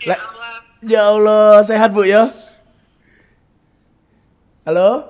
Gila. 0.00 0.16
Ya 0.16 0.20
Allah. 0.20 0.54
Ya 0.84 1.02
Allah 1.08 1.48
sehat 1.64 1.92
bu 1.92 2.04
ya. 2.04 2.28
Halo. 4.64 5.04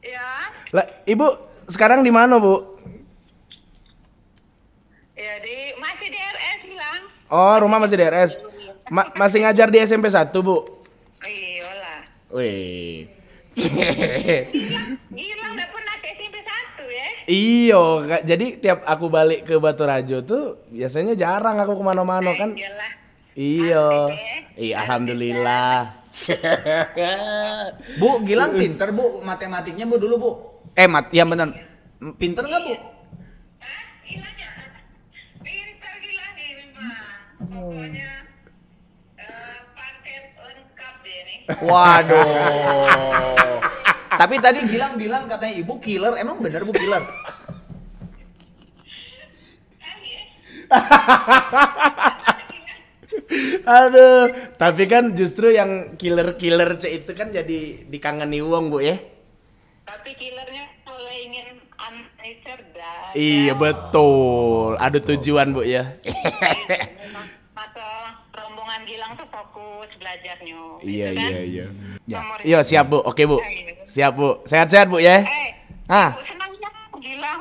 Ya. 0.00 0.28
Lah, 0.72 0.88
ibu 1.04 1.28
sekarang 1.68 2.04
di 2.04 2.12
mana 2.12 2.36
bu? 2.40 2.69
Ya, 5.20 5.36
di 5.38 5.56
masih 5.76 6.08
di 6.08 6.16
RS 6.16 6.60
bilang. 6.64 7.00
Oh 7.28 7.56
rumah 7.58 7.76
masih 7.76 7.94
di 7.94 8.04
RS. 8.04 8.40
Ma- 8.88 9.12
masih 9.14 9.44
ngajar 9.44 9.68
di 9.68 9.78
SMP 9.78 10.08
1 10.08 10.32
bu? 10.40 10.56
Iyalah. 11.20 12.00
Wih. 12.32 13.04
Gila 15.10 15.46
udah 15.52 15.68
pernah 15.68 15.96
ke 16.00 16.08
SMP 16.16 16.36
1 16.40 16.88
ya? 16.88 17.08
Iyo, 17.28 17.82
Kak. 18.02 18.22
jadi 18.24 18.46
tiap 18.56 18.80
aku 18.82 19.06
balik 19.06 19.44
ke 19.44 19.54
Batu 19.56 19.84
Rajo 19.84 20.24
tuh 20.24 20.44
biasanya 20.68 21.12
jarang 21.12 21.60
aku 21.60 21.76
ke 21.76 21.84
mana-mana 21.84 22.32
kan. 22.32 22.56
Iyalah. 22.56 22.92
Iyo. 23.30 23.86
Alhamdulillah. 24.08 24.56
Iya, 24.56 24.74
alhamdulillah. 24.80 25.76
Bu, 28.00 28.24
Gilang 28.24 28.52
pinter 28.52 28.90
Bu 28.90 29.20
matematiknya 29.20 29.84
Bu 29.84 29.96
dulu 29.96 30.14
Bu. 30.16 30.30
Eh, 30.72 30.88
mat, 30.88 31.12
ya 31.12 31.22
bener. 31.22 31.52
M- 32.00 32.16
Pinter 32.16 32.42
nggak 32.42 32.60
Bu? 32.60 32.74
Hah? 33.60 33.82
Gila 34.02 34.26
ya? 34.34 34.50
Pintar 35.40 35.94
gila 35.96 36.26
ini 36.34 36.64
mah. 36.74 37.54
Pokoknya 37.70 38.26
eh, 39.14 39.62
paket 39.78 40.34
lengkap 40.34 40.94
deh 41.06 41.18
nih. 41.22 41.38
Waduh. 41.70 43.62
Tapi 44.26 44.42
tadi 44.42 44.66
Gilang 44.66 44.98
bilang 44.98 45.30
katanya 45.30 45.54
ibu 45.54 45.78
killer. 45.78 46.18
Emang 46.18 46.42
bener 46.42 46.66
Bu 46.66 46.74
killer? 46.74 46.98
Ya? 46.98 47.06
Aduh, 53.70 54.34
tapi 54.58 54.90
kan 54.90 55.14
justru 55.14 55.54
yang 55.54 55.94
killer-killer 55.94 56.74
C 56.74 56.98
itu 56.98 57.14
kan 57.14 57.30
jadi 57.30 57.86
dikangeni 57.86 58.42
wong, 58.42 58.74
Bu 58.74 58.82
ya. 58.82 58.98
Tapi 59.86 60.18
killernya 60.18 60.66
kalau 60.82 61.06
ingin 61.06 61.62
anak 61.78 62.10
cerdas. 62.42 63.14
Iya, 63.14 63.54
betul. 63.54 64.74
Ada 64.82 64.98
tujuan, 64.98 65.54
Bu 65.54 65.62
ya. 65.62 65.94
Rombongan 68.80 68.88
Gilang 68.88 69.12
tuh 69.14 69.28
fokus 69.28 69.90
belajarnya. 70.00 70.56
Iya, 70.80 71.06
gitu 71.06 71.20
kan? 71.20 71.28
iya, 71.28 71.40
iya. 71.42 71.66
Ya. 72.08 72.18
Iya, 72.42 72.58
siap, 72.64 72.86
Bu. 72.88 72.98
Oke, 73.04 73.28
Bu. 73.28 73.38
Siap, 73.84 74.12
Bu. 74.16 74.40
Sehat-sehat, 74.44 74.88
Bu 74.88 74.96
ya. 74.98 75.20
Eh, 75.20 75.48
Ah. 75.90 76.14
Ibu 76.14 76.22
senang 76.24 76.50
ya 76.54 76.70
Gilang. 76.96 77.40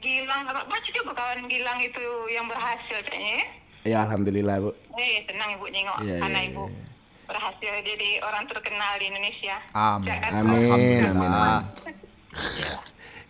Gilang, 0.00 0.40
apa 0.46 0.62
baca 0.64 0.88
coba 0.94 1.12
kawan 1.12 1.44
Gilang 1.44 1.78
itu 1.82 2.04
yang 2.30 2.46
berhasil 2.46 2.96
kayaknya 3.04 3.32
ya. 3.34 3.46
Ya, 3.82 3.96
alhamdulillah, 4.06 4.56
Bu. 4.62 4.70
Eh, 4.96 5.24
senang 5.26 5.48
ibu 5.52 5.66
nengok 5.68 5.96
Iya, 6.00 6.14
iya, 6.14 6.22
anak 6.22 6.40
iya, 6.40 6.50
ibu 6.50 6.64
iya. 6.64 6.82
berhasil 7.26 7.72
jadi 7.82 8.08
orang 8.22 8.44
terkenal 8.46 8.92
di 8.96 9.04
Indonesia. 9.06 9.56
Amin. 9.72 10.06
Jangan- 10.08 10.32
Amin, 10.34 11.00
amin. 11.02 11.30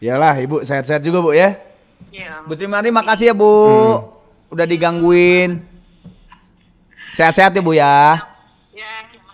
Yalah, 0.00 0.34
Ibu 0.38 0.64
sehat-sehat 0.64 1.02
juga, 1.02 1.18
Bu 1.20 1.32
ya. 1.32 1.56
Iya. 2.10 2.44
Bu 2.44 2.54
Trimari 2.54 2.88
makasih 2.88 3.32
ya 3.32 3.34
Bu. 3.36 3.52
Udah 4.48 4.66
digangguin. 4.66 5.69
Sehat-sehat 7.10 7.50
ya 7.50 7.62
Bu 7.62 7.74
ya. 7.74 8.22
Ya. 8.70 8.92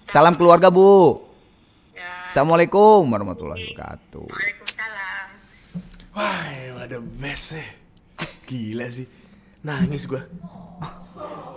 Salam 0.08 0.32
keluarga 0.32 0.72
Bu. 0.72 1.20
Ya. 1.92 2.32
Assalamualaikum 2.32 3.04
warahmatullahi 3.04 3.60
wabarakatuh. 3.76 4.24
Waalaikumsalam. 4.32 5.26
Wah, 6.16 6.44
emang 6.64 6.88
the 6.88 7.00
best 7.20 7.52
sih. 7.52 7.68
Gila 8.48 8.88
sih. 8.88 9.04
Nangis 9.60 10.08
gua. 10.08 10.24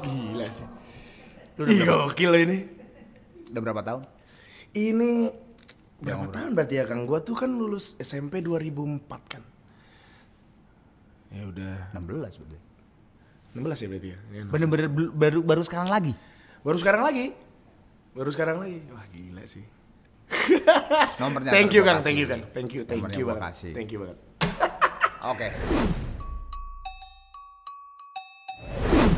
Gila 0.04 0.44
sih. 0.44 0.68
Ih, 1.60 1.88
gokil 1.88 2.32
ini. 2.36 2.58
Udah 3.56 3.62
berapa 3.64 3.82
tahun? 3.84 4.04
Ini 4.76 5.32
berapa 6.04 6.28
tahun 6.28 6.52
berarti 6.52 6.76
ya 6.80 6.86
Kang? 6.88 7.08
Gua 7.08 7.24
tuh 7.24 7.40
kan 7.40 7.48
lulus 7.48 7.96
SMP 7.96 8.44
2004 8.44 9.08
kan. 9.32 9.44
Ya 11.32 11.48
udah 11.48 11.96
16 11.96 12.44
berarti. 12.44 12.69
16 13.50 13.84
ya 13.84 13.88
berarti 13.90 14.10
ya. 14.14 14.18
Ya, 14.30 14.42
Bener-bener 14.46 14.86
baru 15.10 15.40
baru 15.42 15.62
sekarang 15.64 15.90
lagi. 15.90 16.14
Baru 16.62 16.78
sekarang 16.78 17.02
lagi. 17.02 17.34
Baru 18.14 18.30
sekarang 18.30 18.58
lagi. 18.62 18.78
Wah, 18.94 19.06
gila 19.10 19.44
sih. 19.46 19.66
Nomornya 21.22 21.50
Thank 21.50 21.74
you 21.74 21.82
Kang, 21.82 22.06
thank 22.06 22.22
you. 22.22 22.30
Kang. 22.30 22.46
Thank 22.54 22.72
you, 22.78 22.82
thank 22.86 23.02
Nomornya 23.02 23.18
you 23.18 23.26
banget. 23.26 23.44
kasih. 23.50 23.72
Thank 23.74 23.90
you 23.90 24.00
banget. 24.06 24.18
Oke. 25.34 25.48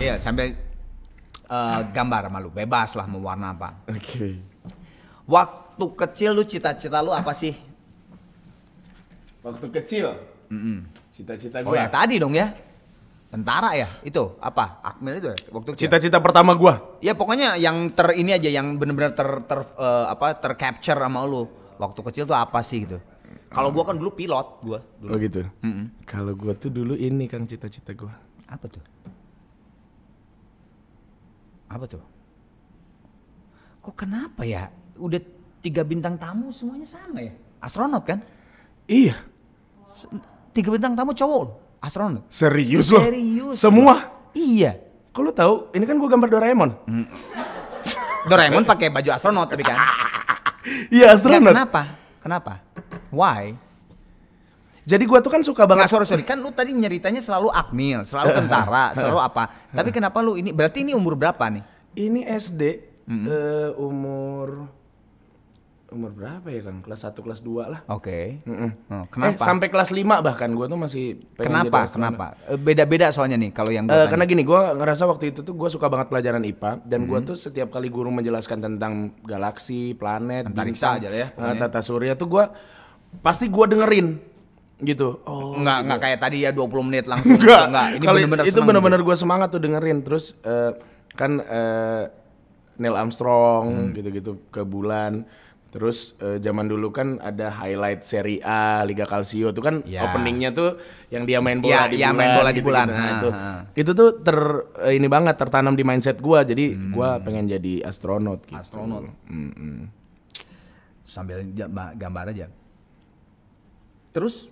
Iya, 0.02 0.18
sambil 0.18 0.56
eh, 1.46 1.80
gambar 1.94 2.22
sama 2.26 2.38
lu, 2.42 2.50
bebas 2.50 2.96
lah 2.98 3.06
mau 3.06 3.22
warna 3.22 3.54
apa. 3.54 3.86
Oke. 3.86 4.40
Waktu 5.28 5.86
kecil 5.94 6.32
lu 6.34 6.44
cita-cita 6.44 7.04
lu 7.04 7.14
apa 7.14 7.36
sih? 7.36 7.54
Waktu 9.44 9.68
kecil. 9.70 10.08
Cita-cita 11.12 11.62
Oh 11.62 11.72
gua. 11.72 11.86
ya 11.86 11.88
tadi 11.88 12.18
dong 12.18 12.34
ya. 12.34 12.50
Tentara 13.32 13.72
ya? 13.80 13.88
Itu 14.04 14.36
apa? 14.44 14.84
Akmil 14.84 15.24
itu 15.24 15.28
ya? 15.32 15.38
Waktu. 15.56 15.70
Cita-cita 15.80 16.20
pertama 16.20 16.52
gua. 16.52 17.00
Ya 17.00 17.16
pokoknya 17.16 17.56
yang 17.56 17.88
ter 17.96 18.12
ini 18.20 18.36
aja 18.36 18.52
yang 18.52 18.76
bener-bener 18.76 19.16
ter, 19.16 19.48
ter 19.48 19.64
eh, 19.64 20.06
apa 20.12 20.36
tercapture 20.36 21.00
sama 21.00 21.24
lu. 21.24 21.48
Waktu 21.80 22.00
kecil 22.12 22.28
tuh 22.28 22.36
apa 22.36 22.60
sih 22.60 22.84
gitu? 22.84 23.00
Kalau 23.48 23.72
gua 23.72 23.88
kan 23.88 23.96
dulu 23.96 24.12
pilot 24.12 24.48
gua 24.60 24.84
dulu. 25.00 25.12
Oh 25.16 25.18
gitu. 25.18 25.48
Kalau 26.04 26.36
gua 26.36 26.54
tuh 26.60 26.76
dulu 26.76 27.00
ini 27.00 27.32
Kang 27.32 27.48
cita-cita 27.48 27.96
gua. 27.96 28.12
Apa 28.52 28.68
tuh? 28.68 28.84
Apa 31.72 31.88
tuh? 31.88 32.04
Kok 33.80 33.96
kenapa 33.96 34.44
ya? 34.44 34.68
Udah 35.00 35.24
tiga 35.64 35.88
bintang 35.88 36.20
tamu 36.20 36.52
semuanya 36.52 36.84
sama 36.84 37.24
ya? 37.24 37.32
Astronot 37.64 38.04
kan? 38.04 38.20
Iya. 38.92 39.16
Tiga 40.52 40.68
bintang 40.76 41.00
tamu 41.00 41.16
cowok 41.16 41.71
astronot. 41.82 42.24
Serius 42.30 42.94
loh. 42.94 43.04
Serius. 43.04 43.56
Semua. 43.58 43.96
Iya. 44.32 44.80
Kok 45.12 45.22
lu 45.22 45.32
tahu? 45.34 45.54
Ini 45.76 45.84
kan 45.84 46.00
gua 46.00 46.08
gambar 46.08 46.30
Doraemon. 46.32 46.72
Doraemon 48.30 48.64
pakai 48.64 48.88
baju 48.88 49.10
astronot 49.12 49.50
tapi 49.50 49.66
kan. 49.66 49.78
Iya, 50.94 51.10
Nggak, 51.10 51.18
astronot. 51.18 51.52
kenapa? 51.58 51.82
Kenapa? 52.22 52.54
Why? 53.10 53.58
Jadi 54.86 55.04
gua 55.10 55.18
tuh 55.18 55.34
kan 55.34 55.42
suka 55.42 55.66
Nggak, 55.66 55.70
banget 55.74 55.88
sorry, 55.90 56.06
sorry. 56.06 56.22
Kan 56.22 56.38
lu 56.38 56.54
tadi 56.54 56.70
nyeritanya 56.78 57.18
selalu 57.18 57.50
akmil, 57.50 58.06
selalu 58.06 58.30
tentara, 58.46 58.92
selalu 58.98 59.20
apa. 59.26 59.50
Tapi 59.74 59.90
kenapa 59.90 60.22
lu 60.22 60.38
ini, 60.38 60.54
berarti 60.54 60.86
ini 60.86 60.94
umur 60.94 61.18
berapa 61.18 61.50
nih? 61.50 61.64
ini 61.92 62.24
SD 62.24 62.62
eh, 63.10 63.70
umur 63.76 64.64
umur 65.92 66.16
berapa 66.16 66.48
ya 66.48 66.64
Kang? 66.64 66.80
Kelas 66.80 67.04
1 67.04 67.20
kelas 67.20 67.40
2 67.42 67.68
lah. 67.68 67.80
Oke. 67.86 68.40
Mm-mm. 68.42 68.72
Oh, 68.88 69.04
Eh, 69.04 69.06
kenapa? 69.12 69.36
sampai 69.38 69.68
kelas 69.68 69.92
5 69.92 70.24
bahkan 70.24 70.48
gua 70.50 70.66
tuh 70.66 70.80
masih 70.80 71.20
pengen 71.36 71.68
kenapa? 71.68 71.84
Kenapa? 71.86 72.26
Eh, 72.48 72.56
Beda-beda 72.56 73.12
soalnya 73.12 73.36
nih 73.36 73.52
kalau 73.52 73.70
yang 73.70 73.84
Eh, 73.84 73.92
gua 73.92 74.08
karena 74.08 74.24
tanya. 74.24 74.32
gini, 74.32 74.44
gua 74.44 74.72
ngerasa 74.72 75.04
waktu 75.06 75.36
itu 75.36 75.44
tuh 75.44 75.52
gua 75.52 75.68
suka 75.68 75.92
banget 75.92 76.08
pelajaran 76.08 76.40
IPA 76.42 76.80
dan 76.86 77.00
Hmm. 77.02 77.08
gua 77.08 77.20
tuh 77.22 77.36
setiap 77.36 77.68
kali 77.70 77.92
guru 77.92 78.08
menjelaskan 78.10 78.58
tentang 78.62 78.94
galaksi, 79.22 79.92
planet, 79.94 80.48
Antariksa 80.48 80.96
bintang, 80.96 80.96
aja 80.98 81.10
ya, 81.12 81.20
eh, 81.20 81.30
pokoknya. 81.30 81.60
tata 81.60 81.80
surya 81.82 82.14
tuh 82.16 82.28
gua 82.30 82.56
pasti 83.20 83.52
gua 83.52 83.68
dengerin 83.68 84.16
gitu. 84.80 85.20
Oh, 85.24 85.54
Enggak, 85.54 85.78
enggak 85.84 86.00
kayak 86.02 86.20
tadi 86.22 86.38
ya 86.42 86.50
20 86.50 86.82
menit 86.82 87.04
langsung. 87.06 87.36
enggak, 87.36 87.68
enggak. 87.68 87.88
Ini 87.92 88.06
Kali- 88.08 88.24
bener-bener 88.24 88.46
itu 88.48 88.60
bener-bener 88.64 88.98
gitu. 88.98 89.08
gue 89.08 89.18
semangat 89.18 89.48
tuh 89.52 89.60
dengerin 89.60 90.00
terus 90.02 90.40
eh, 90.42 90.72
kan 91.12 91.36
eh, 91.38 92.04
Neil 92.80 92.96
Armstrong 92.96 93.66
Hmm. 93.68 93.92
gitu-gitu 93.92 94.48
ke 94.48 94.64
bulan 94.64 95.28
terus 95.72 96.20
eh, 96.20 96.36
zaman 96.38 96.68
dulu 96.68 96.92
kan 96.92 97.16
ada 97.18 97.48
highlight 97.50 98.04
Serie 98.04 98.40
A 98.42 98.84
Liga 98.84 99.04
Calcio 99.04 99.50
tuh 99.50 99.64
kan 99.64 99.76
Ya. 99.84 100.04
openingnya 100.04 100.52
tuh 100.52 100.76
yang 101.08 101.24
dia 101.24 101.40
main 101.40 101.58
bola 101.58 101.72
Ya, 101.72 101.82
di 101.88 101.96
ya, 101.96 102.08
bulan 102.08 102.18
main 102.18 102.32
bola 102.34 102.50
di 102.50 102.62
bulan. 102.62 102.86
Nah, 102.86 102.96
Ha, 102.98 103.08
itu 103.10 103.28
ha. 103.30 103.52
itu 103.74 103.92
tuh 103.94 104.10
ter 104.18 104.38
eh, 104.82 104.94
ini 104.94 105.08
banget 105.08 105.34
tertanam 105.34 105.72
di 105.72 105.82
mindset 105.82 106.20
gua 106.20 106.44
jadi 106.44 106.76
gua 106.92 107.18
pengen 107.18 107.48
jadi 107.48 107.84
astronot 107.84 108.44
gitu. 108.44 108.52
Hmm. 108.52 108.62
Astronot. 108.62 109.04
Mm-mm. 109.26 109.88
Sambil 111.02 111.48
ja- 111.52 111.68
ba- 111.68 111.92
gambar 111.94 112.30
aja. 112.30 112.52
Terus 114.12 114.52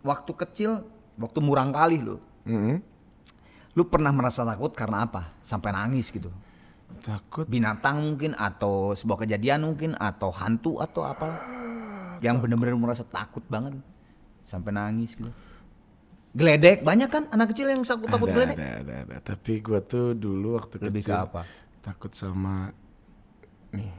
waktu 0.00 0.32
kecil, 0.32 0.86
waktu 1.16 1.38
murang 1.40 1.70
kali 1.70 1.98
lu, 1.98 2.22
Mm-mm. 2.44 2.78
lu 3.72 3.82
pernah 3.84 4.10
merasa 4.10 4.42
takut 4.44 4.70
karena 4.70 5.02
apa? 5.02 5.34
Sampai 5.40 5.70
nangis 5.70 6.08
gitu. 6.08 6.30
Takut 7.00 7.46
Binatang 7.46 8.02
mungkin 8.02 8.34
atau 8.34 8.92
sebuah 8.92 9.24
kejadian 9.26 9.64
mungkin 9.64 9.94
atau 9.94 10.34
hantu 10.34 10.82
atau 10.82 11.06
apa? 11.06 11.28
Yang 12.20 12.36
bener-bener 12.44 12.76
merasa 12.76 13.06
takut 13.06 13.46
banget 13.46 13.78
sampai 14.50 14.74
nangis 14.74 15.14
gitu. 15.14 15.30
Geledek 16.30 16.82
banyak 16.86 17.10
kan 17.10 17.26
anak 17.30 17.50
kecil 17.54 17.70
yang 17.70 17.82
takut 17.82 18.06
takut 18.06 18.30
ada, 18.30 18.34
geledek. 18.38 18.56
ada 18.58 18.70
ada 18.82 18.94
ada 19.02 19.16
tapi 19.18 19.58
gua 19.58 19.82
tuh 19.82 20.14
dulu 20.14 20.62
waktu 20.62 20.78
Lebih 20.78 21.02
ke 21.02 21.10
kecil 21.10 21.26
apa? 21.26 21.42
takut 21.82 22.12
sama 22.14 22.70
nih 23.74 23.90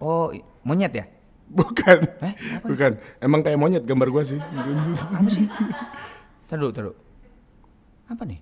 Oh 0.00 0.28
monyet 0.64 0.92
ya? 0.92 1.04
Bukan. 1.48 1.98
Eh, 2.20 2.34
Bukan. 2.60 2.98
Emang 3.24 3.40
kayak 3.40 3.56
monyet 3.56 3.84
gambar 3.88 4.08
gua 4.12 4.24
sih. 4.26 4.36
Apa 4.36 5.28
sih? 5.32 5.46
Taruh, 6.50 6.72
taruh. 6.76 6.94
Apa 8.08 8.22
nih? 8.28 8.40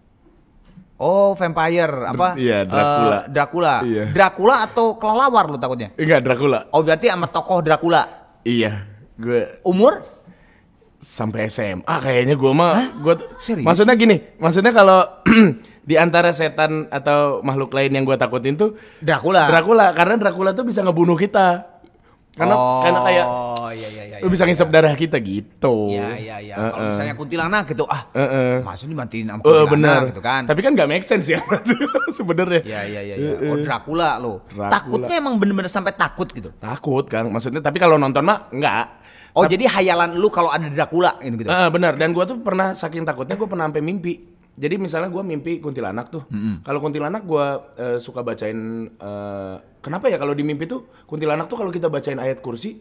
Oh, 1.03 1.35
vampire 1.35 1.95
apa? 2.07 2.39
Iya, 2.39 2.63
Dracula. 2.63 3.19
Eh, 3.19 3.23
Dracula. 3.35 3.75
Iya. 3.83 4.05
Dracula 4.15 4.55
atau 4.63 4.95
kelelawar 4.95 5.51
lu 5.51 5.59
takutnya? 5.59 5.91
Enggak 5.99 6.21
Dracula. 6.23 6.71
Oh, 6.71 6.87
berarti 6.87 7.11
sama 7.11 7.27
tokoh 7.27 7.59
Dracula. 7.59 8.03
Iya. 8.47 8.87
Gue 9.19 9.51
Umur? 9.67 10.23
sampai 11.03 11.51
SMA 11.51 11.83
kayaknya 11.99 12.39
gua 12.39 12.55
mah 12.55 12.95
gua 13.03 13.19
tuh 13.19 13.27
Serius? 13.43 13.67
maksudnya 13.67 13.99
gini, 13.99 14.23
maksudnya 14.39 14.71
kalau 14.71 15.03
di 15.91 15.99
antara 15.99 16.31
setan 16.31 16.87
atau 16.95 17.43
makhluk 17.43 17.75
lain 17.75 17.91
yang 17.91 18.07
gua 18.07 18.15
takutin 18.15 18.55
tuh 18.55 18.79
Dracula. 19.03 19.51
Dracula 19.51 19.91
karena 19.99 20.15
Dracula 20.15 20.55
tuh 20.55 20.63
bisa 20.63 20.79
ngebunuh 20.87 21.19
kita. 21.19 21.67
Karena 22.33 22.55
oh, 22.55 22.81
karena 22.81 23.01
kayak 23.05 23.27
iya 23.75 23.75
iya 23.75 23.89
iya. 23.91 24.02
Lu 24.23 24.31
bisa 24.31 24.47
ngisep 24.47 24.71
darah 24.71 24.95
kita 24.95 25.19
gitu. 25.19 25.91
Iya 25.91 26.15
iya 26.15 26.37
iya. 26.39 26.55
Kalau 26.55 26.79
Heeh. 26.79 26.89
misalnya 26.95 27.15
kuntilanak 27.19 27.65
gitu, 27.67 27.85
ah, 27.91 28.07
Heeh. 28.15 28.63
masa 28.63 28.87
dimatiin 28.87 29.27
sama 29.27 29.41
Oh 29.43 29.67
kuntilanak 29.67 29.75
benar. 29.75 30.01
gitu 30.15 30.23
kan. 30.23 30.43
Tapi 30.47 30.61
kan 30.63 30.71
nggak 30.73 30.89
make 30.89 31.03
sense 31.03 31.27
ya 31.27 31.43
sebenarnya. 32.19 32.63
Iya 32.63 32.81
iya 32.87 33.01
iya. 33.03 33.15
iya. 33.19 33.51
Oh 33.51 33.59
Dracula 33.59 34.17
lo. 34.17 34.47
Dracula. 34.47 34.71
Takutnya 34.71 35.17
emang 35.19 35.35
bener-bener 35.37 35.67
sampai 35.67 35.93
takut 35.93 36.31
gitu. 36.31 36.55
Takut 36.57 37.05
Kang, 37.11 37.29
maksudnya 37.29 37.59
tapi 37.59 37.77
kalau 37.77 37.99
nonton 37.99 38.23
mah 38.23 38.47
enggak. 38.55 39.03
Oh 39.33 39.49
jadi 39.49 39.65
hayalan 39.65 40.15
lu 40.21 40.29
kalau 40.29 40.53
ada 40.53 40.69
Dracula 40.69 41.17
gitu 41.19 41.43
gitu. 41.43 41.49
Eh, 41.49 41.69
benar 41.73 41.97
dan 41.97 42.13
gua 42.13 42.23
tuh 42.23 42.39
pernah 42.39 42.73
saking 42.73 43.03
takutnya 43.03 43.35
gua 43.35 43.49
pernah 43.49 43.67
sampai 43.67 43.83
mimpi. 43.83 44.15
Jadi 44.53 44.77
misalnya 44.77 45.09
gua 45.09 45.25
mimpi 45.25 45.59
kuntilanak 45.59 46.13
tuh. 46.13 46.29
Kalau 46.63 46.79
kuntilanak 46.79 47.25
gua 47.25 47.73
eh, 47.75 47.97
suka 47.97 48.21
bacain 48.21 48.55
eh, 48.93 49.55
kenapa 49.81 50.07
ya 50.07 50.21
kalau 50.21 50.37
di 50.37 50.45
mimpi 50.45 50.69
tuh 50.69 50.85
kuntilanak 51.09 51.49
tuh 51.49 51.57
kalau 51.57 51.73
kita 51.73 51.89
bacain 51.89 52.21
ayat 52.21 52.39
kursi 52.39 52.77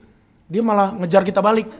dia 0.51 0.59
malah 0.59 0.91
ngejar 0.99 1.23
kita 1.23 1.39
balik. 1.39 1.71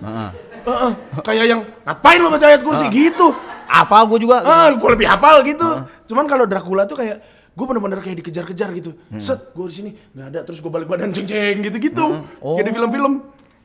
Heeh, 0.61 0.91
kayak 1.25 1.45
yang 1.49 1.61
ngapain 1.83 2.23
lo 2.23 2.31
baca 2.31 2.47
ayat 2.47 2.63
kursi 2.63 2.87
gitu. 2.87 3.35
hafal 3.71 4.03
gue 4.11 4.19
juga. 4.27 4.43
Ah, 4.43 4.67
gue 4.75 4.89
lebih 4.91 5.07
hafal 5.07 5.43
gitu. 5.47 5.67
Cuman 6.11 6.27
kalau 6.27 6.43
Dracula 6.43 6.83
tuh 6.83 6.99
kayak 6.99 7.23
gue 7.51 7.65
bener-bener 7.67 7.99
kayak 8.03 8.19
dikejar-kejar 8.23 8.69
gitu. 8.75 8.91
Set, 9.15 9.55
gue 9.55 9.65
di 9.71 9.75
sini 9.75 9.89
nggak 10.11 10.27
ada, 10.27 10.39
terus 10.43 10.59
gue 10.59 10.71
balik 10.71 10.87
badan 10.91 11.11
ceng-ceng 11.15 11.63
gitu-gitu. 11.63 12.27
Oh. 12.43 12.55
Kayak 12.59 12.67
di 12.67 12.73
film-film. 12.75 13.13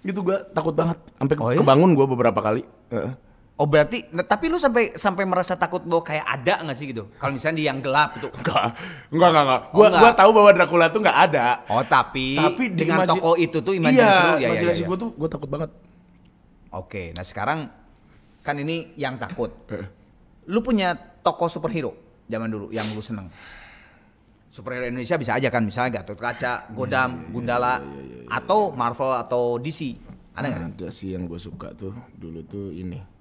Gitu 0.06 0.22
gue 0.22 0.38
takut 0.54 0.70
banget. 0.70 1.02
Sampai 1.18 1.34
Oh, 1.42 1.50
iya? 1.50 1.58
kebangun 1.58 1.98
gue 1.98 2.06
beberapa 2.06 2.38
kali. 2.38 2.62
Heeh. 2.94 3.12
Oh 3.56 3.64
berarti, 3.64 4.04
nah, 4.12 4.20
tapi 4.20 4.52
lu 4.52 4.60
sampai 4.60 4.92
sampai 5.00 5.24
merasa 5.24 5.56
takut 5.56 5.80
bahwa 5.80 6.04
kayak 6.04 6.28
ada 6.28 6.60
nggak 6.60 6.76
sih 6.76 6.92
gitu? 6.92 7.08
Kalau 7.16 7.32
misalnya 7.32 7.56
di 7.56 7.64
yang 7.64 7.80
gelap 7.80 8.12
gitu. 8.20 8.28
Enggak, 8.28 8.76
enggak, 9.08 9.28
enggak, 9.32 9.44
enggak. 9.48 9.62
Oh, 9.64 9.72
Gua, 9.72 9.86
enggak. 9.88 10.00
gua 10.04 10.10
tahu 10.12 10.30
bahwa 10.36 10.50
Dracula 10.52 10.86
tuh 10.92 11.00
enggak 11.00 11.18
ada. 11.24 11.46
Oh 11.66 11.80
tapi, 11.80 12.36
Tapi 12.36 12.64
di 12.68 12.84
dengan 12.84 12.96
imaji- 13.00 13.10
toko 13.16 13.32
itu 13.34 13.58
tuh 13.64 13.72
imajinasi 13.72 13.96
iya, 13.96 14.12
lu 14.20 14.28
ya, 14.28 14.36
ya, 14.36 14.48
imajinasi 14.52 14.76
ya, 14.76 14.84
ya. 14.84 14.88
gua 14.92 14.96
tuh 15.00 15.10
gua 15.16 15.28
takut 15.32 15.48
banget. 15.48 15.70
Oke, 16.68 17.02
nah 17.16 17.24
sekarang 17.24 17.58
kan 18.44 18.56
ini 18.60 18.92
yang 18.92 19.16
takut. 19.16 19.48
Heeh. 19.72 19.88
Lu 20.46 20.60
punya 20.60 20.92
toko 21.24 21.48
superhero 21.48 21.96
zaman 22.28 22.52
dulu 22.52 22.68
yang 22.68 22.84
lu 22.92 23.00
seneng. 23.00 23.32
Superhero 24.46 24.84
Indonesia 24.84 25.16
bisa 25.16 25.32
aja 25.32 25.48
kan, 25.48 25.64
misalnya 25.64 26.00
Gatot 26.00 26.16
Kaca, 26.16 26.68
Godam, 26.70 27.28
Gundala, 27.28 27.80
atau 28.28 28.68
Marvel 28.70 29.12
atau 29.12 29.56
DC. 29.56 29.96
Ada 30.32 30.44
nggak? 30.44 30.60
Ada 30.76 30.88
sih 30.88 31.12
yang 31.12 31.24
gue 31.24 31.40
suka 31.40 31.72
tuh 31.72 31.96
dulu 32.12 32.44
tuh 32.44 32.68
ini. 32.70 33.15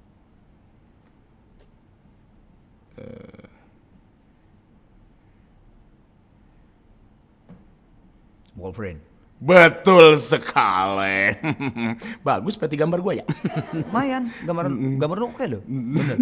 Wolverine. 8.56 9.00
Betul 9.36 10.16
sekali. 10.16 11.36
Bagus 12.28 12.56
peti 12.56 12.80
gambar 12.80 13.00
gua 13.04 13.14
ya. 13.20 13.26
Lumayan, 13.84 14.32
gambar 14.48 14.66
gambar 14.72 15.18
lu 15.20 15.28
oke 15.28 15.46
loh. 15.46 15.62
Bener. 15.68 16.18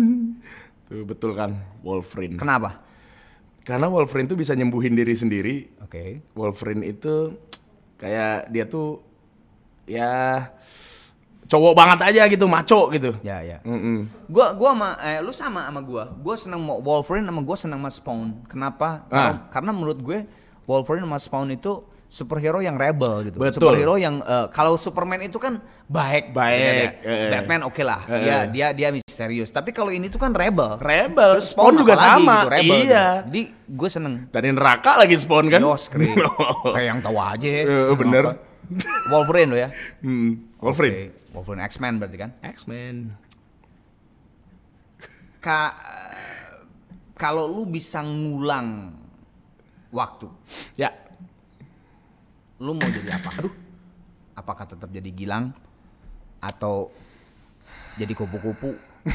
tuh 0.89 1.05
betul 1.05 1.31
kan 1.37 1.53
Wolverine. 1.85 2.35
Kenapa? 2.35 2.81
Karena 3.63 3.87
Wolverine 3.87 4.27
tuh 4.27 4.35
bisa 4.35 4.57
nyembuhin 4.57 4.97
diri 4.97 5.13
sendiri. 5.13 5.55
Oke. 5.85 6.25
Wolverine 6.33 6.83
itu 6.83 7.37
kayak 8.01 8.51
dia 8.51 8.65
tuh 8.67 8.99
ya 9.87 10.51
cowok 11.53 11.73
banget 11.77 11.99
aja 12.09 12.21
gitu, 12.25 12.45
maco 12.49 12.89
gitu. 12.89 13.13
Ya, 13.21 13.45
ya. 13.45 13.57
Mm-mm. 13.61 14.09
Gua 14.25 14.57
gua 14.57 14.73
sama 14.73 14.89
eh, 15.05 15.19
lu 15.21 15.29
sama 15.29 15.61
sama 15.69 15.81
gua. 15.85 16.03
Gua 16.17 16.33
seneng 16.33 16.65
mau 16.65 16.81
Wolverine 16.81 17.29
sama 17.29 17.41
gua 17.45 17.57
seneng 17.57 17.77
sama 17.85 17.91
Spawn. 17.93 18.29
Kenapa? 18.49 19.05
Ah. 19.07 19.13
Karena, 19.13 19.31
karena 19.53 19.71
menurut 19.71 19.99
gue 20.01 20.19
Wolverine 20.65 21.05
sama 21.05 21.21
Spawn 21.21 21.53
itu 21.53 21.85
superhero 22.09 22.61
yang 22.61 22.77
rebel 22.77 23.29
gitu. 23.29 23.37
Betul. 23.37 23.69
Superhero 23.69 23.97
yang 23.97 24.21
eh, 24.21 24.47
kalau 24.49 24.77
Superman 24.77 25.21
itu 25.21 25.37
kan 25.37 25.61
baik, 25.89 26.29
Baik, 26.33 26.57
ya 26.57 26.71
eh. 27.05 27.29
Batman 27.29 27.69
oke 27.69 27.81
lah. 27.81 28.01
Eh. 28.05 28.21
Ya, 28.25 28.37
dia 28.49 28.67
dia 28.73 28.87
misterius. 28.89 29.49
Tapi 29.49 29.73
kalau 29.73 29.89
ini 29.89 30.09
tuh 30.09 30.17
kan 30.17 30.29
rebel. 30.33 30.77
Rebel. 30.77 31.37
Terus 31.37 31.53
Spawn 31.53 31.73
juga 31.77 31.93
apalagi 31.97 32.21
sama. 32.21 32.37
gitu, 32.37 32.49
rebel 32.53 32.75
Iya. 32.77 32.81
gitu. 32.81 33.25
Jadi 33.29 33.41
gue 33.65 33.89
seneng. 33.89 34.13
Dari 34.29 34.49
neraka 34.53 34.91
lagi 34.97 35.15
Spawn 35.17 35.45
kan? 35.49 35.61
Yos, 35.61 35.89
keren. 35.89 36.17
Kayak 36.73 36.87
yang 36.89 36.99
tahu 37.01 37.17
aja. 37.17 37.45
Eh, 37.45 37.93
bener. 37.93 38.23
Apa. 38.29 38.51
Wolverine 39.11 39.49
lo 39.51 39.57
ya. 39.59 39.69
Hmm, 40.01 40.31
Wolverine. 40.61 40.95
Oke, 40.95 41.22
Wolverine 41.33 41.65
X-Men 41.65 41.97
berarti 41.97 42.17
kan? 42.21 42.31
X-Men. 42.45 43.09
Ka 45.41 45.73
kalau 47.17 47.49
lu 47.49 47.65
bisa 47.67 47.99
ngulang 48.05 48.93
waktu, 49.89 50.29
Ya. 50.77 50.89
lu 52.61 52.73
mau 52.73 52.87
jadi 52.87 53.17
apa? 53.17 53.29
Aduh. 53.41 53.53
Apakah 54.33 54.65
tetap 54.65 54.89
jadi 54.89 55.09
Gilang 55.13 55.53
atau 56.41 56.89
jadi 57.97 58.13
kupu-kupu? 58.13 58.73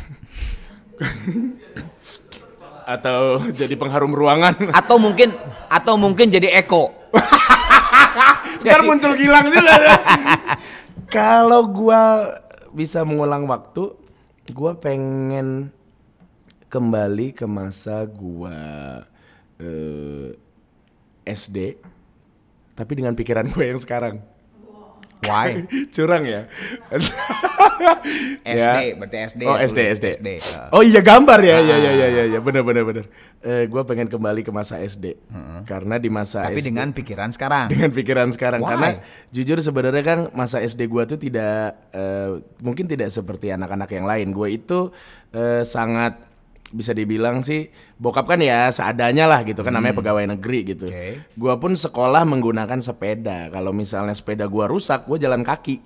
Atau 2.89 3.45
jadi 3.53 3.77
pengharum 3.77 4.17
ruangan. 4.17 4.73
Atau 4.73 4.97
mungkin 4.97 5.29
atau 5.69 6.01
mungkin 6.01 6.33
jadi 6.33 6.65
Eko? 6.65 6.89
Ntar 8.65 8.81
muncul 8.81 9.13
Gilang 9.13 9.45
juga. 9.53 9.77
Kalau 11.09 11.65
gua 11.73 12.37
bisa 12.69 13.01
mengulang 13.01 13.49
waktu, 13.49 13.97
gua 14.53 14.77
pengen 14.77 15.73
kembali 16.69 17.33
ke 17.33 17.49
masa 17.49 18.05
gua 18.05 18.53
eh, 19.57 20.37
SD, 21.25 21.81
tapi 22.77 22.93
dengan 22.93 23.17
pikiran 23.17 23.49
gue 23.49 23.73
yang 23.73 23.81
sekarang. 23.81 24.21
Why? 25.27 25.67
Curang 25.95 26.25
ya. 26.25 26.47
SD, 28.47 28.79
berarti 28.99 29.17
SD 29.35 29.43
Oh 29.47 29.57
ya, 29.57 29.67
SD 29.67 29.79
SD. 29.99 30.07
SD, 30.21 30.29
ya. 30.39 30.61
Oh 30.71 30.83
iya 30.83 31.01
gambar 31.03 31.41
ya, 31.43 31.59
ya 31.59 31.77
ya 31.79 31.93
ya 31.95 32.07
ya 32.09 32.25
ya 32.37 32.41
benar 32.43 32.63
benar 32.63 32.85
benar. 32.87 33.05
Eh 33.43 33.67
gue 33.67 33.83
pengen 33.83 34.07
kembali 34.07 34.43
ke 34.43 34.51
masa 34.55 34.79
SD 34.79 35.19
karena 35.67 35.99
di 35.99 36.11
masa 36.11 36.47
Tapi 36.47 36.63
SD 36.63 36.71
dengan 36.75 36.95
pikiran 36.95 37.31
sekarang. 37.35 37.67
dengan 37.71 37.91
pikiran 37.91 38.29
sekarang 38.31 38.61
Why? 38.63 38.71
karena 38.75 38.89
jujur 39.35 39.59
sebenarnya 39.59 40.03
kan 40.07 40.19
masa 40.35 40.63
SD 40.63 40.87
gua 40.87 41.07
tuh 41.07 41.19
tidak 41.19 41.79
eh, 41.91 42.39
mungkin 42.63 42.87
tidak 42.87 43.11
seperti 43.11 43.51
anak-anak 43.51 43.91
yang 43.91 44.07
lain. 44.07 44.31
Gue 44.31 44.55
itu 44.55 44.91
eh, 45.35 45.63
sangat 45.67 46.28
bisa 46.69 46.93
dibilang 46.93 47.41
sih 47.41 47.73
bokap 47.97 48.29
kan 48.29 48.41
ya 48.45 48.69
seadanya 48.69 49.25
lah 49.25 49.41
gitu 49.41 49.65
kan 49.65 49.73
namanya 49.73 49.97
pegawai 49.97 50.37
negeri 50.37 50.77
gitu. 50.77 50.87
Hmm. 50.89 50.97
Oke. 50.97 51.09
Gua 51.37 51.55
pun 51.57 51.73
sekolah 51.73 52.29
menggunakan 52.29 52.79
sepeda. 52.85 53.49
Kalau 53.49 53.73
misalnya 53.73 54.13
sepeda 54.13 54.45
gua 54.45 54.69
rusak, 54.69 55.09
gue 55.09 55.17
jalan 55.17 55.41
kaki. 55.41 55.81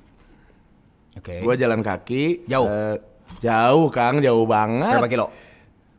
Oke. 1.23 1.39
Gua 1.43 1.55
jalan 1.55 1.81
kaki. 1.87 2.51
Jauh? 2.51 2.67
eh, 2.67 2.97
jauh 3.39 3.89
Kang, 3.95 4.19
jauh 4.19 4.45
banget. 4.45 4.99
Berapa 4.99 5.11
kilo? 5.11 5.27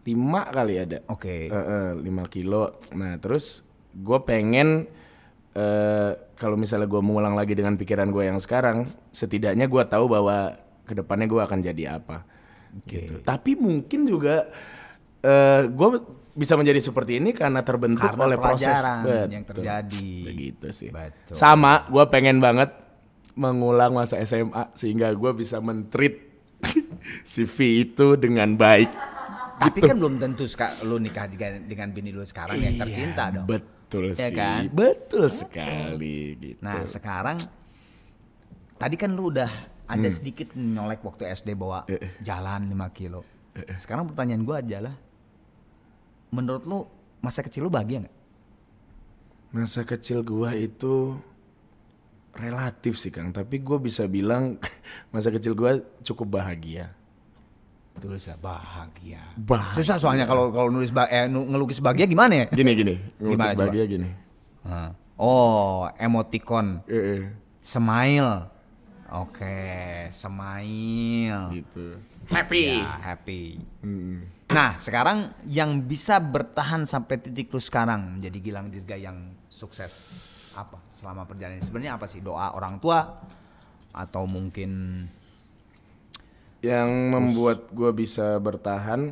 Lima 0.04 0.44
kali 0.52 0.74
ada. 0.76 1.00
Oke. 1.08 1.48
Eh, 1.48 1.56
eh, 1.56 1.90
5 1.96 2.28
kilo. 2.28 2.84
Nah 2.92 3.16
terus 3.24 3.64
gue 3.94 4.20
pengen 4.28 4.84
eh 5.54 6.12
kalau 6.36 6.60
misalnya 6.60 6.92
gue 6.92 7.00
mengulang 7.00 7.40
lagi 7.40 7.56
dengan 7.56 7.80
pikiran 7.80 8.12
gue 8.12 8.28
yang 8.28 8.42
sekarang, 8.42 8.84
setidaknya 9.16 9.72
gue 9.72 9.84
tahu 9.88 10.12
bahwa 10.12 10.60
ke 10.84 10.92
depannya 10.92 11.32
gue 11.32 11.40
akan 11.40 11.60
jadi 11.64 12.04
apa. 12.04 12.28
Gitu. 12.84 13.24
Tapi 13.24 13.56
mungkin 13.56 14.04
juga 14.10 14.50
eh 15.24 15.62
gue 15.66 15.88
bisa 16.34 16.54
menjadi 16.54 16.82
seperti 16.82 17.18
ini 17.18 17.32
karena 17.32 17.62
terbentuk 17.62 18.04
Karena 18.04 18.26
oleh 18.26 18.38
proses 18.38 18.68
pelajaran 18.68 19.30
yang 19.32 19.44
Betul. 19.46 19.64
terjadi. 19.64 20.12
Begitu 20.26 20.68
sih. 20.70 20.90
Betul. 20.90 21.34
Sama, 21.34 21.88
gue 21.88 22.04
pengen 22.10 22.38
banget 22.38 22.74
mengulang 23.34 23.94
masa 23.94 24.20
SMA 24.22 24.74
sehingga 24.74 25.10
gue 25.10 25.32
bisa 25.32 25.58
mentreat 25.58 26.20
CV 27.24 27.58
itu 27.86 28.14
dengan 28.16 28.54
baik. 28.54 28.90
Tapi 29.54 29.80
Gitu. 29.80 29.88
kan 29.88 29.96
belum 29.96 30.16
tentu 30.18 30.44
lu 30.84 30.98
nikah 30.98 31.30
dengan, 31.30 31.64
dengan 31.64 31.88
bini 31.90 32.10
lu 32.10 32.26
sekarang 32.26 32.58
yang 32.58 32.76
tercinta 32.76 33.30
dong. 33.30 33.46
Betul 33.48 34.12
Ya 34.12 34.28
sih, 34.28 34.34
kan? 34.34 34.62
betul 34.70 35.26
sekali 35.30 36.18
gitu. 36.36 36.60
Nah 36.60 36.84
sekarang 36.84 37.38
tadi 38.76 38.96
kan 38.98 39.14
lu 39.14 39.30
udah 39.30 39.50
ada 39.86 40.10
Hmm. 40.10 40.12
sedikit 40.12 40.52
nyolek 40.54 41.00
waktu 41.00 41.30
SD 41.30 41.54
bawa 41.54 41.86
Eh, 41.86 42.18
jalan 42.20 42.66
5 42.68 42.90
kilo. 42.90 43.22
Sekarang 43.78 44.10
pertanyaan 44.10 44.42
gua 44.42 44.60
adalah, 44.60 44.98
menurut 46.34 46.66
lu 46.66 46.80
masa 47.22 47.40
kecil 47.40 47.64
lu 47.64 47.70
bahagia 47.70 48.02
nggak? 48.02 48.16
Masa 49.54 49.86
kecil 49.86 50.26
gua 50.26 50.52
itu 50.52 51.14
relatif 52.34 52.98
sih 52.98 53.14
Kang, 53.14 53.30
tapi 53.30 53.62
gua 53.62 53.78
bisa 53.78 54.10
bilang 54.10 54.58
masa 55.14 55.30
kecil 55.30 55.54
gua 55.54 55.78
cukup 56.02 56.42
bahagia. 56.42 56.90
Tulis 57.94 58.26
lah 58.26 58.42
bahagia. 58.42 59.22
Bahagia. 59.38 59.78
Susah 59.78 60.02
soalnya 60.02 60.26
kalau 60.26 60.50
kalau 60.50 60.74
nulis 60.74 60.90
ba- 60.90 61.06
eh, 61.08 61.30
ngelukis 61.30 61.78
bahagia 61.78 62.10
gimana 62.10 62.34
ya? 62.34 62.46
Gini 62.50 62.74
gini, 62.74 62.96
Gimana 62.98 63.22
ngelukis 63.22 63.52
coba? 63.54 63.62
bahagia 63.62 63.84
gini. 63.86 64.10
Hah. 64.66 64.90
Oh, 65.14 65.86
emoticon, 66.02 66.82
Eh, 66.90 67.22
eh, 67.22 67.24
smile. 67.62 68.50
Oke, 69.14 69.62
smile. 70.10 71.54
gitu. 71.54 72.02
Happy. 72.34 72.82
Ya, 72.82 72.98
happy. 73.06 73.62
Hmm. 73.86 74.26
Nah, 74.54 74.78
sekarang 74.78 75.34
yang 75.50 75.82
bisa 75.82 76.22
bertahan 76.22 76.86
sampai 76.86 77.18
titik 77.18 77.50
lu 77.50 77.58
sekarang 77.58 78.22
menjadi 78.22 78.38
Gilang 78.38 78.70
Dirga 78.70 78.94
yang 78.94 79.34
sukses 79.50 79.92
apa 80.54 80.78
selama 80.94 81.26
perjalanan 81.26 81.58
ini? 81.58 81.66
Sebenarnya 81.66 81.98
apa 81.98 82.06
sih? 82.06 82.22
Doa 82.22 82.54
orang 82.54 82.78
tua 82.78 83.18
atau 83.94 84.30
mungkin 84.30 85.04
Yang 86.64 86.90
membuat 87.12 87.60
gua 87.76 87.92
bisa 87.92 88.40
bertahan 88.40 89.12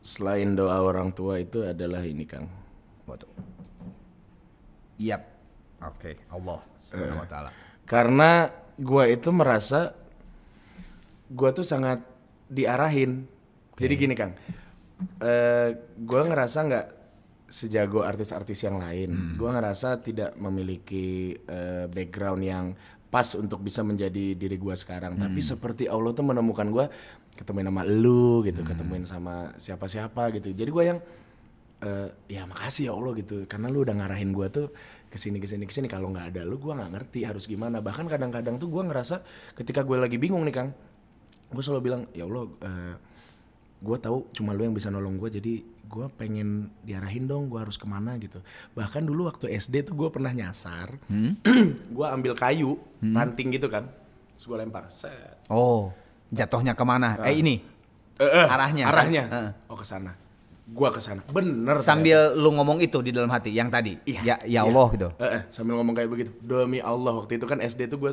selain 0.00 0.56
doa 0.56 0.80
orang 0.80 1.12
tua 1.12 1.36
itu 1.36 1.60
adalah 1.60 2.00
ini 2.00 2.24
Kang. 2.24 2.48
apa 3.04 3.14
tuh? 3.20 3.32
Yap. 4.96 5.22
Oke, 5.84 6.24
Allah 6.32 6.60
Subhanahu 6.88 7.20
wa 7.20 7.28
taala. 7.28 7.50
Karena 7.84 8.48
gua 8.80 9.04
itu 9.12 9.28
merasa 9.28 9.92
gua 11.28 11.52
tuh 11.52 11.68
sangat 11.68 12.00
diarahin. 12.48 13.28
Jadi 13.76 13.94
gini 13.96 14.12
Kang, 14.16 14.36
eh 15.20 15.68
gua 16.00 16.22
ngerasa 16.26 16.58
nggak 16.66 16.86
sejago 17.50 18.06
artis-artis 18.06 18.62
yang 18.62 18.78
lain. 18.78 19.34
Gua 19.34 19.50
ngerasa 19.56 19.98
tidak 20.00 20.38
memiliki 20.38 21.34
eh, 21.34 21.90
background 21.90 22.42
yang 22.46 22.66
pas 23.10 23.26
untuk 23.34 23.60
bisa 23.66 23.82
menjadi 23.82 24.38
diri 24.38 24.54
gua 24.54 24.78
sekarang. 24.78 25.18
Tapi 25.18 25.40
seperti 25.42 25.90
Allah 25.90 26.14
tuh 26.14 26.24
menemukan 26.24 26.66
gua 26.70 26.86
ketemuin 27.34 27.66
sama 27.66 27.82
lu 27.86 28.46
gitu, 28.46 28.62
ketemuin 28.62 29.04
sama 29.06 29.50
siapa-siapa 29.58 30.30
gitu. 30.38 30.54
Jadi 30.54 30.70
gua 30.70 30.84
yang 30.94 30.98
eh, 31.82 32.08
ya 32.30 32.46
makasih 32.46 32.88
ya 32.88 32.92
Allah 32.94 33.12
gitu 33.18 33.48
karena 33.50 33.66
lu 33.66 33.82
udah 33.82 33.98
ngarahin 33.98 34.30
gua 34.30 34.46
tuh 34.52 34.70
ke 35.10 35.18
sini 35.18 35.42
ke 35.42 35.50
sini 35.50 35.66
ke 35.66 35.74
sini 35.74 35.90
kalau 35.90 36.12
nggak 36.14 36.36
ada 36.36 36.46
lu 36.46 36.62
gua 36.62 36.78
nggak 36.78 36.90
ngerti 36.94 37.26
harus 37.26 37.50
gimana 37.50 37.82
bahkan 37.82 38.06
kadang-kadang 38.06 38.62
tuh 38.62 38.70
gua 38.70 38.86
ngerasa 38.86 39.26
ketika 39.58 39.82
gue 39.82 39.98
lagi 39.98 40.22
bingung 40.22 40.46
nih 40.46 40.54
Kang 40.54 40.70
gue 41.50 41.62
selalu 41.66 41.82
bilang 41.82 42.02
ya 42.14 42.30
Allah 42.30 42.44
eh, 42.62 42.94
gue 43.80 43.96
tahu 43.96 44.28
cuma 44.30 44.52
lu 44.52 44.62
yang 44.62 44.72
bisa 44.72 44.88
nolong 44.88 45.16
gue 45.16 45.30
jadi 45.32 45.54
gue 45.64 46.06
pengen 46.14 46.48
diarahin 46.80 47.24
dong 47.24 47.48
gue 47.48 47.58
harus 47.58 47.74
ke 47.74 47.84
mana 47.84 48.14
gitu 48.16 48.38
bahkan 48.70 49.00
dulu 49.00 49.26
waktu 49.26 49.50
SD 49.50 49.82
tuh 49.82 49.96
gue 49.96 50.08
pernah 50.08 50.30
nyasar 50.30 51.00
gue 51.96 52.06
ambil 52.06 52.32
kayu 52.34 52.76
ranting 53.00 53.50
gitu 53.50 53.66
kan 53.66 53.88
terus 54.36 54.46
gue 54.46 54.56
lempar 54.56 54.86
set 54.88 55.40
Oh, 55.50 55.90
jatuhnya 56.30 56.72
ke 56.72 56.84
mana? 56.84 57.18
Eh 57.20 57.34
ini 57.36 57.58
Eh, 58.14 58.22
eh, 58.22 58.46
Arahnya, 58.46 58.84
kan? 58.84 58.92
arahnya 58.92 59.24
Heeh. 59.26 59.50
oh 59.66 59.74
ke 59.74 59.82
sana 59.82 60.12
gue 60.70 60.88
ke 60.92 61.02
sana 61.02 61.24
bener 61.26 61.82
sambil 61.82 62.38
lu 62.38 62.54
ngomong 62.54 62.78
itu 62.78 63.02
di 63.02 63.10
dalam 63.10 63.26
hati 63.26 63.50
yang 63.50 63.66
tadi. 63.66 63.98
Iya, 64.06 64.20
Ya 64.22 64.36
ya 64.38 64.46
iya. 64.46 64.60
Allah 64.62 64.86
gitu. 64.94 65.08
Eh, 65.18 65.26
eh, 65.26 65.42
sambil 65.50 65.74
ngomong 65.74 65.98
kayak 65.98 66.06
begitu. 66.06 66.30
Demi 66.38 66.78
Allah 66.78 67.10
waktu 67.16 67.34
itu 67.34 67.46
kan 67.48 67.58
SD 67.58 67.90
tuh 67.90 67.98
gue 67.98 68.12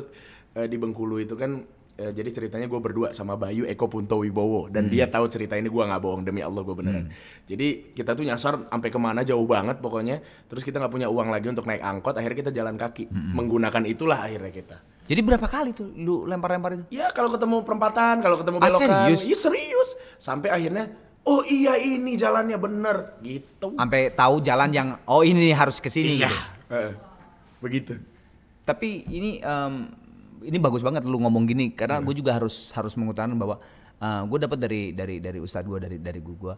eh, 0.56 0.66
di 0.66 0.74
Bengkulu 0.74 1.22
itu 1.22 1.38
kan 1.38 1.62
eh, 1.98 2.14
jadi 2.14 2.30
ceritanya 2.30 2.64
gue 2.64 2.78
berdua 2.78 3.10
sama 3.10 3.34
Bayu 3.34 3.66
Eko 3.66 3.90
Punto 3.90 4.22
Wibowo 4.22 4.70
dan 4.70 4.86
dia 4.86 5.10
tahu 5.10 5.26
cerita 5.26 5.58
ini 5.58 5.66
gue 5.66 5.82
nggak 5.82 5.98
bohong 5.98 6.22
demi 6.22 6.40
Allah 6.40 6.62
gue 6.62 6.72
beneran. 6.72 7.10
Jadi 7.44 7.90
kita 7.90 8.14
tuh 8.14 8.22
nyasar 8.22 8.70
sampai 8.70 8.88
ke 8.88 8.96
mana 8.96 9.20
jauh 9.20 9.44
banget 9.44 9.82
pokoknya. 9.82 10.22
Terus 10.46 10.62
kita 10.62 10.78
nggak 10.78 10.92
punya 10.94 11.08
uang 11.10 11.28
lagi 11.28 11.50
untuk 11.50 11.66
naik 11.66 11.82
angkot. 11.82 12.14
Akhirnya 12.14 12.38
kita 12.38 12.52
jalan 12.54 12.78
kaki. 12.78 13.10
Menggunakan 13.10 13.82
itulah 13.84 14.22
akhirnya 14.22 14.54
kita. 14.54 14.76
Jadi 15.08 15.20
berapa 15.24 15.48
kali 15.48 15.72
tuh 15.72 15.88
lu 15.90 16.22
lempar-lempar 16.22 16.76
itu? 16.76 16.84
Ya 16.92 17.08
kalau 17.10 17.32
ketemu 17.32 17.64
perempatan, 17.64 18.20
kalau 18.20 18.36
ketemu 18.36 18.56
Ah, 18.60 18.64
belokan, 18.68 18.88
serius? 19.08 19.20
iya 19.24 19.36
serius. 19.40 19.88
Sampai 20.20 20.52
akhirnya, 20.52 20.92
oh 21.24 21.40
iya 21.42 21.80
ini 21.80 22.12
jalannya 22.12 22.60
bener, 22.60 23.16
gitu. 23.24 23.72
Sampai 23.72 24.12
tahu 24.12 24.44
jalan 24.44 24.68
yang 24.68 24.88
oh 25.08 25.24
ini 25.24 25.48
harus 25.50 25.80
ke 25.80 25.88
sini 25.88 26.20
Iya, 26.20 26.28
gitu. 26.28 26.36
eh, 26.76 26.92
begitu. 27.56 27.96
Tapi 28.62 29.08
ini 29.08 29.40
em, 29.40 29.88
ini 30.42 30.58
bagus 30.58 30.80
banget 30.80 31.02
lu 31.02 31.18
ngomong 31.18 31.44
gini 31.44 31.70
karena 31.70 31.98
gue 31.98 32.14
juga 32.14 32.34
harus 32.34 32.70
harus 32.72 32.94
mengutarakan 32.94 33.34
bahwa 33.34 33.56
gue 33.98 34.38
dapat 34.38 34.58
dari 34.58 34.82
dari 34.92 35.18
dari 35.18 35.38
ustadz 35.38 35.66
gue 35.66 35.78
dari 35.78 35.96
dari 35.98 36.20
guru 36.20 36.36
gue. 36.38 36.54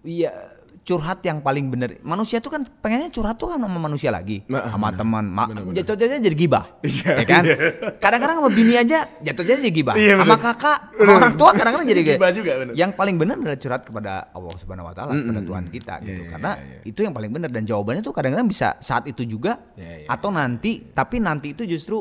Iya 0.00 0.32
curhat 0.80 1.20
yang 1.20 1.44
paling 1.44 1.68
bener. 1.68 2.00
Manusia 2.00 2.40
tuh 2.40 2.48
kan 2.48 2.64
pengennya 2.64 3.12
curhat 3.12 3.36
tuh 3.36 3.52
kan 3.52 3.60
sama 3.60 3.76
manusia 3.76 4.08
lagi, 4.08 4.40
Nah, 4.48 4.72
sama 4.72 4.88
bener. 4.88 4.98
teman. 5.04 5.24
Ma-. 5.28 5.48
Jatuh-jatuhnya 5.76 6.24
jadi 6.24 6.36
gibah, 6.38 6.64
Iya, 6.80 7.10
ya 7.20 7.26
kan? 7.28 7.42
iya. 7.44 7.56
Kadang-kadang 8.00 8.36
sama 8.40 8.48
bini 8.48 8.74
aja 8.80 9.04
jatuh-jatuhnya 9.20 9.60
jadi 9.60 9.74
gibah. 9.76 9.94
Iya, 10.00 10.16
sama 10.16 10.24
bener. 10.24 10.40
kakak, 10.40 10.78
sama 10.96 11.12
orang 11.20 11.34
tua 11.36 11.50
kadang-kadang 11.52 11.84
jadi 11.84 12.02
gibah. 12.06 12.28
Juga, 12.32 12.52
bener. 12.64 12.72
Yang 12.72 12.90
paling 12.96 13.16
benar 13.20 13.36
adalah 13.36 13.58
curhat 13.60 13.82
kepada 13.84 14.12
Allah 14.32 14.52
Subhanahu 14.56 14.88
Wa 14.88 14.94
Taala, 14.96 15.12
kepada 15.12 15.40
Tuhan 15.44 15.64
kita 15.68 15.94
gitu. 16.00 16.08
Iya, 16.08 16.16
iya, 16.16 16.30
Karena 16.32 16.50
iya, 16.56 16.64
iya. 16.64 16.80
itu 16.88 17.00
yang 17.04 17.12
paling 17.12 17.30
benar 17.30 17.50
dan 17.52 17.62
jawabannya 17.68 18.00
tuh 18.00 18.14
kadang-kadang 18.16 18.48
bisa 18.48 18.68
saat 18.80 19.04
itu 19.04 19.22
juga 19.28 19.60
Iya, 19.76 19.94
iya. 20.00 20.08
atau 20.08 20.32
nanti 20.32 20.80
tapi 20.90 21.20
nanti 21.20 21.52
itu 21.52 21.68
justru 21.68 22.00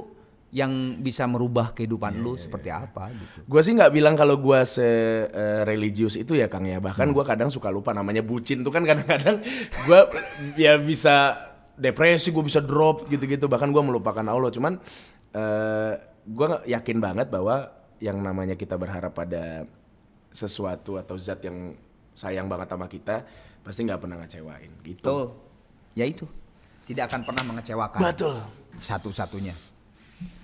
yang 0.49 0.97
bisa 0.97 1.29
merubah 1.29 1.77
kehidupan 1.77 2.17
Iya, 2.17 2.23
lu 2.25 2.33
seperti 2.33 2.69
apa 2.73 3.13
gitu. 3.13 3.45
Gue 3.45 3.61
sih 3.61 3.77
nggak 3.77 3.93
bilang 3.93 4.17
kalau 4.17 4.41
gue 4.41 4.59
se 4.65 4.81
eh, 5.29 5.61
religius 5.61 6.17
itu 6.17 6.33
ya 6.33 6.49
Kang 6.49 6.65
ya. 6.65 6.81
Bahkan 6.81 7.13
gua 7.13 7.21
kadang 7.21 7.53
suka 7.53 7.69
lupa 7.69 7.93
namanya 7.93 8.25
bucin 8.25 8.65
tuh 8.65 8.73
kan 8.73 8.81
kadang-kadang 8.81 9.45
gue 9.87 9.99
ya 10.57 10.81
bisa 10.81 11.37
depresi, 11.77 12.33
gue 12.33 12.41
bisa 12.41 12.65
drop 12.65 13.05
gitu-gitu. 13.13 13.45
Bahkan 13.45 13.69
gue 13.69 13.83
melupakan 13.85 14.25
Allah. 14.25 14.49
Cuman 14.49 14.81
eh 15.37 15.93
gue 16.25 16.47
yakin 16.65 16.97
banget 16.97 17.29
bahwa 17.29 17.69
yang 18.01 18.17
namanya 18.17 18.57
kita 18.57 18.73
berharap 18.73 19.13
pada 19.13 19.69
sesuatu 20.33 20.97
atau 20.97 21.13
zat 21.17 21.45
yang 21.45 21.77
sayang 22.17 22.49
banget 22.49 22.73
sama 22.73 22.89
kita 22.89 23.25
pasti 23.61 23.85
nggak 23.85 24.01
pernah 24.01 24.17
ngecewain 24.25 24.71
gitu. 24.81 25.05
Betul. 25.05 25.25
Ya 25.93 26.05
itu. 26.09 26.25
Tidak 26.89 27.05
akan 27.05 27.21
pernah 27.21 27.43
mengecewakan. 27.45 28.01
Betul. 28.01 28.41
Satu-satunya. 28.81 29.53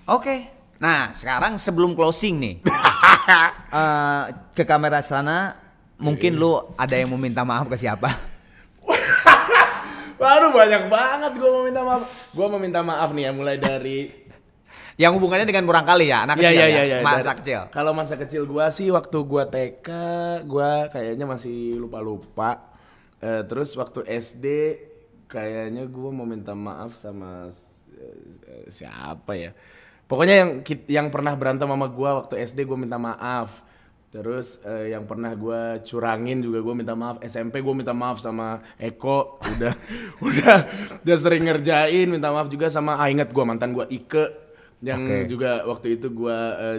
Oke. 0.06 0.48
Nah, 0.76 1.10
sekarang 1.10 1.56
sebelum 1.56 1.96
closing 1.96 2.36
nih. 2.36 2.54
eh, 3.80 4.22
ke 4.52 4.62
kamera 4.62 5.00
sana 5.00 5.56
mungkin 5.96 6.36
lu 6.36 6.52
ada 6.76 6.94
yang 6.94 7.08
mau 7.08 7.18
minta 7.18 7.42
maaf 7.42 7.66
ke 7.66 7.74
siapa? 7.74 8.12
Baru 10.20 10.48
banyak 10.48 10.88
banget 10.88 11.32
gue 11.36 11.50
mau 11.50 11.64
minta 11.64 11.82
maaf. 11.84 12.04
Gue 12.32 12.46
mau 12.48 12.60
minta 12.60 12.80
maaf 12.80 13.12
nih 13.12 13.28
ya 13.28 13.32
mulai 13.32 13.56
dari 13.56 14.08
yang 15.02 15.12
hubungannya 15.12 15.44
dengan 15.44 15.68
murang 15.68 15.84
kali 15.84 16.08
ya, 16.08 16.24
anak 16.24 16.40
Iya, 16.40 16.48
kecil 16.48 16.56
iya, 16.56 16.66
ya, 16.66 16.72
iya, 16.72 16.96
iya. 17.00 17.04
masa 17.04 17.32
Dari- 17.32 17.38
kecil. 17.44 17.60
Kalau 17.68 17.92
masa 17.92 18.14
kecil 18.16 18.42
gua 18.48 18.72
sih 18.72 18.88
waktu 18.88 19.18
gua 19.28 19.44
TK, 19.44 19.88
gua 20.48 20.88
kayaknya 20.88 21.28
masih 21.28 21.76
lupa-lupa. 21.76 22.64
Eh, 23.20 23.44
terus 23.44 23.76
waktu 23.76 24.08
SD 24.08 24.46
kayaknya 25.28 25.84
gua 25.84 26.10
mau 26.12 26.24
minta 26.24 26.56
maaf 26.56 26.96
sama 26.96 27.48
siapa 28.66 29.32
ya? 29.34 29.50
Pokoknya 30.06 30.34
yang 30.38 30.50
yang 30.86 31.06
pernah 31.10 31.34
berantem 31.34 31.66
sama 31.66 31.86
gua 31.86 32.22
waktu 32.22 32.38
SD 32.40 32.62
gua 32.62 32.78
minta 32.78 32.94
maaf. 32.96 33.62
Terus 34.06 34.62
eh, 34.62 34.94
yang 34.94 35.04
pernah 35.04 35.34
gua 35.34 35.82
curangin 35.82 36.40
juga 36.40 36.62
gua 36.62 36.72
minta 36.72 36.94
maaf. 36.94 37.18
SMP 37.20 37.58
gua 37.58 37.74
minta 37.74 37.90
maaf 37.90 38.16
sama 38.16 38.62
Eko, 38.78 39.36
udah 39.58 39.74
udah 40.22 40.56
udah 41.02 41.16
sering 41.18 41.44
ngerjain, 41.44 42.06
minta 42.06 42.30
maaf 42.30 42.46
juga 42.46 42.70
sama 42.70 42.96
ah 42.96 43.10
inget 43.10 43.28
gua 43.28 43.44
mantan 43.44 43.74
gua 43.74 43.84
Ike 43.86 44.46
yang 44.78 45.02
Oke. 45.02 45.26
juga 45.26 45.66
waktu 45.66 45.98
itu 45.98 46.06
gua 46.08 46.36
eh, 46.54 46.78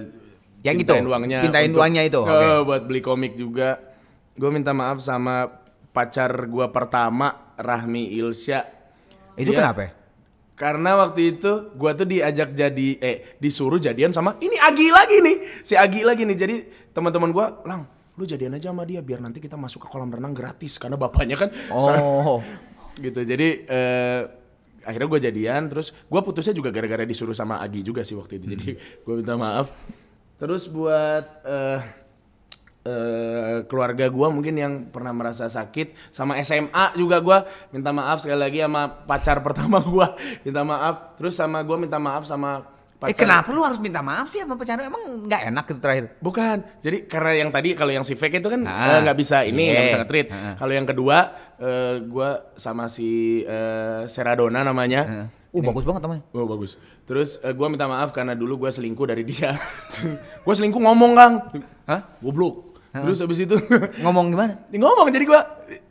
Yang 0.64 0.88
itu? 0.88 0.94
uangnya 1.04 1.40
Pintain 1.44 1.70
untuk- 1.70 1.82
uangnya 1.82 2.04
itu? 2.06 2.22
Eh, 2.24 2.32
Oke. 2.32 2.50
buat 2.64 2.82
beli 2.86 3.02
komik 3.02 3.34
juga 3.34 3.78
gue 4.34 4.50
minta 4.50 4.70
maaf 4.70 5.02
sama 5.02 5.50
pacar 5.90 6.30
gua 6.46 6.70
pertama 6.70 7.54
Rahmi 7.58 8.14
Ilsya 8.14 8.62
Itu 9.34 9.50
Dia- 9.50 9.58
kenapa? 9.66 9.97
Karena 10.58 10.98
waktu 10.98 11.38
itu 11.38 11.70
gua 11.78 11.94
tuh 11.94 12.10
diajak 12.10 12.58
jadi 12.58 12.90
eh 12.98 13.38
disuruh 13.38 13.78
jadian 13.78 14.10
sama 14.10 14.42
ini 14.42 14.58
Agi 14.58 14.90
lagi 14.90 15.18
nih 15.22 15.38
si 15.62 15.78
Agi 15.78 16.02
lagi 16.02 16.26
nih. 16.26 16.38
Jadi 16.38 16.56
teman-teman 16.98 17.30
gua 17.30 17.62
lang 17.62 17.86
lu 18.18 18.26
jadian 18.26 18.58
aja 18.58 18.74
sama 18.74 18.82
dia 18.82 19.06
biar 19.06 19.22
nanti 19.22 19.38
kita 19.38 19.54
masuk 19.54 19.86
ke 19.86 19.88
kolam 19.94 20.10
renang 20.10 20.34
gratis 20.34 20.82
karena 20.82 20.98
bapaknya 20.98 21.38
kan. 21.38 21.54
Oh. 21.70 22.42
gitu. 23.06 23.22
Jadi 23.22 23.70
eh, 23.70 24.22
akhirnya 24.82 25.08
gue 25.14 25.22
jadian 25.30 25.70
terus 25.70 25.94
gue 25.94 26.22
putusnya 26.26 26.58
juga 26.58 26.74
gara-gara 26.74 27.06
disuruh 27.06 27.38
sama 27.38 27.62
Agi 27.62 27.86
juga 27.86 28.02
sih 28.02 28.18
waktu 28.18 28.42
itu. 28.42 28.58
Jadi 28.58 28.70
gue 29.06 29.14
minta 29.14 29.38
maaf. 29.38 29.70
Terus 30.42 30.66
buat 30.66 31.46
eh, 31.46 31.80
eh, 32.88 33.58
keluarga 33.68 34.08
gue 34.08 34.28
mungkin 34.32 34.56
yang 34.56 34.74
pernah 34.88 35.12
merasa 35.12 35.46
sakit 35.46 35.92
sama 36.08 36.40
SMA 36.40 36.96
juga 36.96 37.20
gue 37.20 37.38
minta 37.70 37.92
maaf 37.92 38.24
sekali 38.24 38.40
lagi 38.40 38.60
sama 38.64 38.88
pacar 39.04 39.38
pertama 39.46 39.84
gue 39.84 40.08
minta 40.42 40.64
maaf 40.64 40.96
terus 41.16 41.36
sama 41.36 41.60
gue 41.62 41.78
minta 41.78 42.00
maaf 42.00 42.24
sama 42.24 42.64
Eh 42.98 43.14
pacar 43.14 43.30
kenapa 43.30 43.54
lu 43.54 43.62
harus 43.62 43.78
minta 43.78 44.02
maaf 44.02 44.26
sih 44.26 44.42
sama 44.42 44.58
pacar? 44.58 44.82
Emang 44.82 45.30
nggak 45.30 45.54
enak 45.54 45.70
itu 45.70 45.78
terakhir? 45.78 46.18
Bukan. 46.18 46.82
Jadi 46.82 47.06
karena 47.06 47.46
yang 47.46 47.54
tadi 47.54 47.78
kalau 47.78 47.94
yang 47.94 48.02
si 48.02 48.18
fake 48.18 48.42
itu 48.42 48.50
kan 48.50 48.66
Ah. 48.66 48.98
eh, 48.98 49.00
nggak 49.06 49.18
bisa 49.22 49.46
ini 49.46 49.70
nggak 49.70 49.78
Iya. 49.78 49.86
bisa 49.86 49.98
nge-treat. 50.02 50.28
Ah. 50.34 50.58
Kalau 50.58 50.74
yang 50.74 50.88
kedua 50.90 51.18
eh, 51.62 52.02
gua 52.10 52.50
sama 52.58 52.90
si 52.90 53.46
eh, 53.46 54.02
Seradona 54.10 54.66
namanya. 54.66 55.30
Uh 55.54 55.62
bagus 55.62 55.86
banget 55.86 56.10
namanya. 56.10 56.26
Oh 56.34 56.50
bagus. 56.50 56.82
Terus 57.06 57.38
eh, 57.46 57.54
gua 57.54 57.70
minta 57.70 57.86
maaf 57.86 58.10
karena 58.10 58.34
dulu 58.34 58.66
gua 58.66 58.74
selingkuh 58.74 59.06
dari 59.06 59.22
dia. 59.22 59.54
gua 60.50 60.54
selingkuh 60.58 60.82
ngomong 60.82 61.12
kang. 61.14 61.34
Hah? 61.86 62.02
Goblok. 62.18 62.77
Terus 62.94 63.20
habis 63.22 63.40
itu 63.40 63.56
Ngomong 64.04 64.32
gimana? 64.32 64.64
ngomong 64.70 65.08
jadi 65.10 65.26
gua 65.28 65.42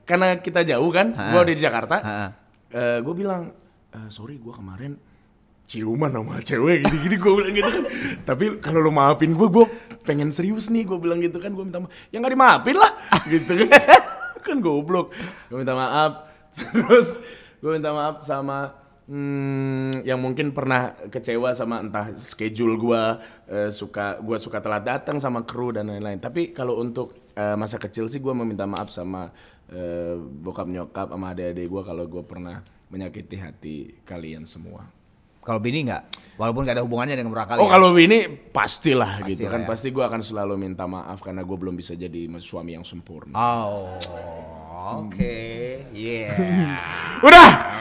karena 0.07 0.39
kita 0.39 0.63
jauh 0.63 0.91
kan, 0.91 1.13
gua 1.13 1.43
udah 1.43 1.55
di 1.55 1.63
Jakarta. 1.63 1.97
Ha. 2.01 2.15
eh, 2.71 2.99
gua 3.03 3.15
bilang 3.15 3.43
"Eh, 3.95 4.09
sorry 4.09 4.39
gua 4.39 4.55
kemarin 4.55 4.97
ciuman 5.67 6.15
sama 6.15 6.39
cewek 6.41 6.79
gini-gini 6.87 7.17
gue 7.19 7.33
bilang 7.35 7.55
gitu 7.59 7.71
kan 7.75 7.85
tapi 8.23 8.45
kalau 8.63 8.79
lu 8.79 8.95
maafin 8.95 9.35
gue 9.35 9.49
gue 9.51 9.67
pengen 10.07 10.31
serius 10.31 10.71
nih 10.71 10.87
gue 10.87 10.95
bilang 10.95 11.19
gitu 11.19 11.43
kan 11.43 11.51
gue 11.51 11.65
minta 11.67 11.83
maaf 11.83 11.91
ya 12.15 12.23
nggak 12.23 12.33
dimaafin 12.39 12.77
lah 12.79 12.93
gitu 13.35 13.67
kan 13.67 13.83
kan 14.47 14.57
goblok 14.63 15.11
gue 15.51 15.59
minta 15.59 15.75
maaf 15.75 16.31
terus 16.55 17.19
gue 17.59 17.71
minta 17.75 17.91
maaf 17.91 18.23
sama 18.23 18.79
hmm, 19.07 20.03
yang 20.03 20.19
mungkin 20.19 20.51
pernah 20.51 20.95
kecewa 21.11 21.55
sama 21.55 21.83
entah 21.83 22.13
schedule 22.15 22.75
gue 22.79 23.03
eh, 23.51 23.71
suka 23.71 24.19
gue 24.21 24.37
suka 24.39 24.59
telat 24.59 24.85
datang 24.87 25.23
sama 25.23 25.47
kru 25.47 25.75
dan 25.75 25.91
lain-lain 25.91 26.19
tapi 26.19 26.51
kalau 26.51 26.79
untuk 26.83 27.33
eh, 27.35 27.55
masa 27.55 27.79
kecil 27.79 28.11
sih 28.11 28.19
gue 28.19 28.35
meminta 28.35 28.67
maaf 28.67 28.91
sama 28.91 29.31
eh, 29.71 30.15
bokap 30.19 30.67
nyokap 30.67 31.09
sama 31.11 31.33
adik-adik 31.33 31.67
gue 31.71 31.83
kalau 31.87 32.05
gue 32.07 32.23
pernah 32.27 32.63
menyakiti 32.91 33.37
hati 33.39 33.77
kalian 34.07 34.47
semua 34.47 34.87
Kalau 35.47 35.63
bini 35.63 35.87
nggak? 35.87 36.35
Walaupun 36.43 36.67
nggak 36.67 36.75
ada 36.75 36.83
hubungannya 36.83 37.15
dengan 37.15 37.31
murang 37.31 37.47
kali. 37.47 37.63
Oh 37.63 37.71
ya? 37.71 37.79
kalau 37.79 37.95
ini 37.95 38.27
pastilah 38.51 39.23
gitu 39.31 39.47
Pastilah 39.47 39.53
kan 39.55 39.63
ya. 39.63 39.69
pasti 39.71 39.89
gue 39.95 40.03
akan 40.03 40.19
selalu 40.19 40.55
minta 40.59 40.91
maaf 40.91 41.23
karena 41.23 41.47
gue 41.47 41.55
belum 41.55 41.79
bisa 41.79 41.95
jadi 41.95 42.27
suami 42.43 42.75
yang 42.75 42.83
sempurna. 42.83 43.31
Oh, 43.39 43.95
Oke, 45.07 45.87
yeah. 45.95 46.75
Udah. 47.31 47.76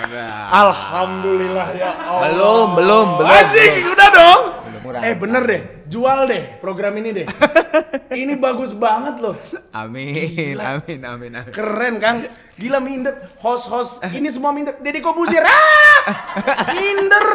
Alhamdulillah 0.52 1.68
ya 1.74 1.92
Allah. 1.94 2.30
Belum, 2.30 2.68
belum, 2.78 3.08
belum, 3.20 3.32
Anjing, 3.32 3.74
udah 3.90 4.10
dong. 4.14 4.42
Belum, 4.86 5.02
eh 5.02 5.14
bener 5.18 5.44
deh, 5.50 5.62
jual 5.90 6.20
deh 6.30 6.44
program 6.62 6.94
ini 7.02 7.10
deh. 7.12 7.28
ini 8.22 8.34
bagus 8.38 8.78
banget 8.78 9.18
loh. 9.22 9.36
Amin, 9.74 10.56
amin, 10.58 11.00
amin, 11.02 11.32
amin. 11.42 11.52
Keren 11.54 11.98
Kang. 11.98 12.30
Gila 12.56 12.80
minder. 12.80 13.36
Host-host 13.42 14.06
ini 14.14 14.30
semua 14.32 14.56
minder. 14.56 14.78
Deddy 14.80 15.02
Kobuzir. 15.02 15.44
Ah! 15.44 16.72
minder. 16.72 17.28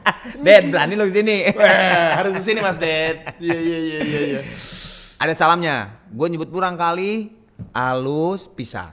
Ded, 0.44 0.70
berani 0.72 0.94
lo 0.96 1.06
sini. 1.08 1.48
Eh, 1.50 2.10
harus 2.16 2.32
di 2.36 2.42
sini 2.42 2.60
Mas 2.60 2.80
Ded. 2.80 3.36
Iya 3.40 3.58
iya 3.58 3.78
iya 3.78 4.00
iya 4.04 4.20
iya. 4.20 4.40
Ada 5.20 5.36
salamnya. 5.36 6.00
Gue 6.10 6.26
nyebut 6.32 6.48
murang 6.48 6.74
kali, 6.74 7.30
alus 7.76 8.48
pisang. 8.50 8.92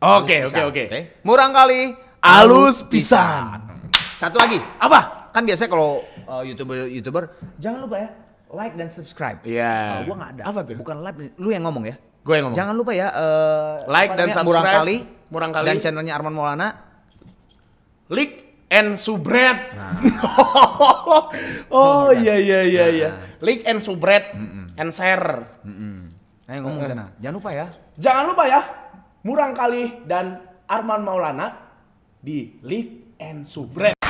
Oke, 0.00 0.44
oke, 0.44 0.62
oke. 0.72 0.84
Murang 1.24 1.52
kali, 1.52 2.05
Alus 2.26 2.82
pisan. 2.82 3.62
Satu 4.18 4.42
lagi. 4.42 4.58
Apa? 4.82 5.30
Kan 5.30 5.46
biasanya 5.46 5.70
kalau 5.70 6.02
uh, 6.26 6.42
youtuber 6.42 6.90
youtuber 6.90 7.30
jangan 7.62 7.86
lupa 7.86 8.02
ya 8.02 8.08
like 8.50 8.74
dan 8.74 8.90
subscribe. 8.90 9.38
Iya. 9.46 10.02
Kalau 10.02 10.02
gua 10.10 10.16
nggak 10.18 10.30
ada. 10.34 10.42
Apa 10.42 10.60
tuh? 10.66 10.74
Bukan 10.74 10.96
like, 11.06 11.38
lu 11.38 11.54
yang 11.54 11.62
ngomong 11.70 11.86
ya. 11.86 11.94
Gue 12.26 12.34
yang 12.42 12.50
ngomong. 12.50 12.58
Jangan 12.58 12.74
lupa 12.74 12.92
ya 12.98 13.08
eh, 13.14 13.74
Like 13.86 14.18
dan 14.18 14.26
namanya, 14.34 14.42
Murang 14.42 14.64
subscribe. 14.66 14.78
kali, 14.82 14.96
Murang 15.30 15.52
Kali. 15.54 15.66
dan 15.70 15.76
channelnya 15.78 16.12
Arman 16.18 16.34
Maulana. 16.34 16.68
Lik 18.10 18.32
and 18.66 18.98
Subret. 18.98 19.70
Nah. 19.78 19.94
oh 21.78 22.10
iya 22.10 22.34
iya 22.34 22.60
iya 22.66 22.86
iya. 22.90 23.10
Lik 23.38 23.62
and 23.70 23.78
Subret 23.78 24.34
and 24.74 24.90
share. 24.90 25.46
Ayo 26.50 26.58
ngomong 26.66 26.82
sana. 26.90 27.14
Jangan 27.22 27.34
lupa 27.38 27.50
ya. 27.54 27.66
Jangan 27.94 28.24
lupa 28.34 28.42
ya, 28.50 28.60
Murang 29.22 29.54
Kali 29.54 30.02
dan 30.10 30.42
Arman 30.66 31.06
Maulana 31.06 31.65
di 32.26 32.58
Lik 32.66 33.14
and 33.22 33.46
Subret. 33.46 34.05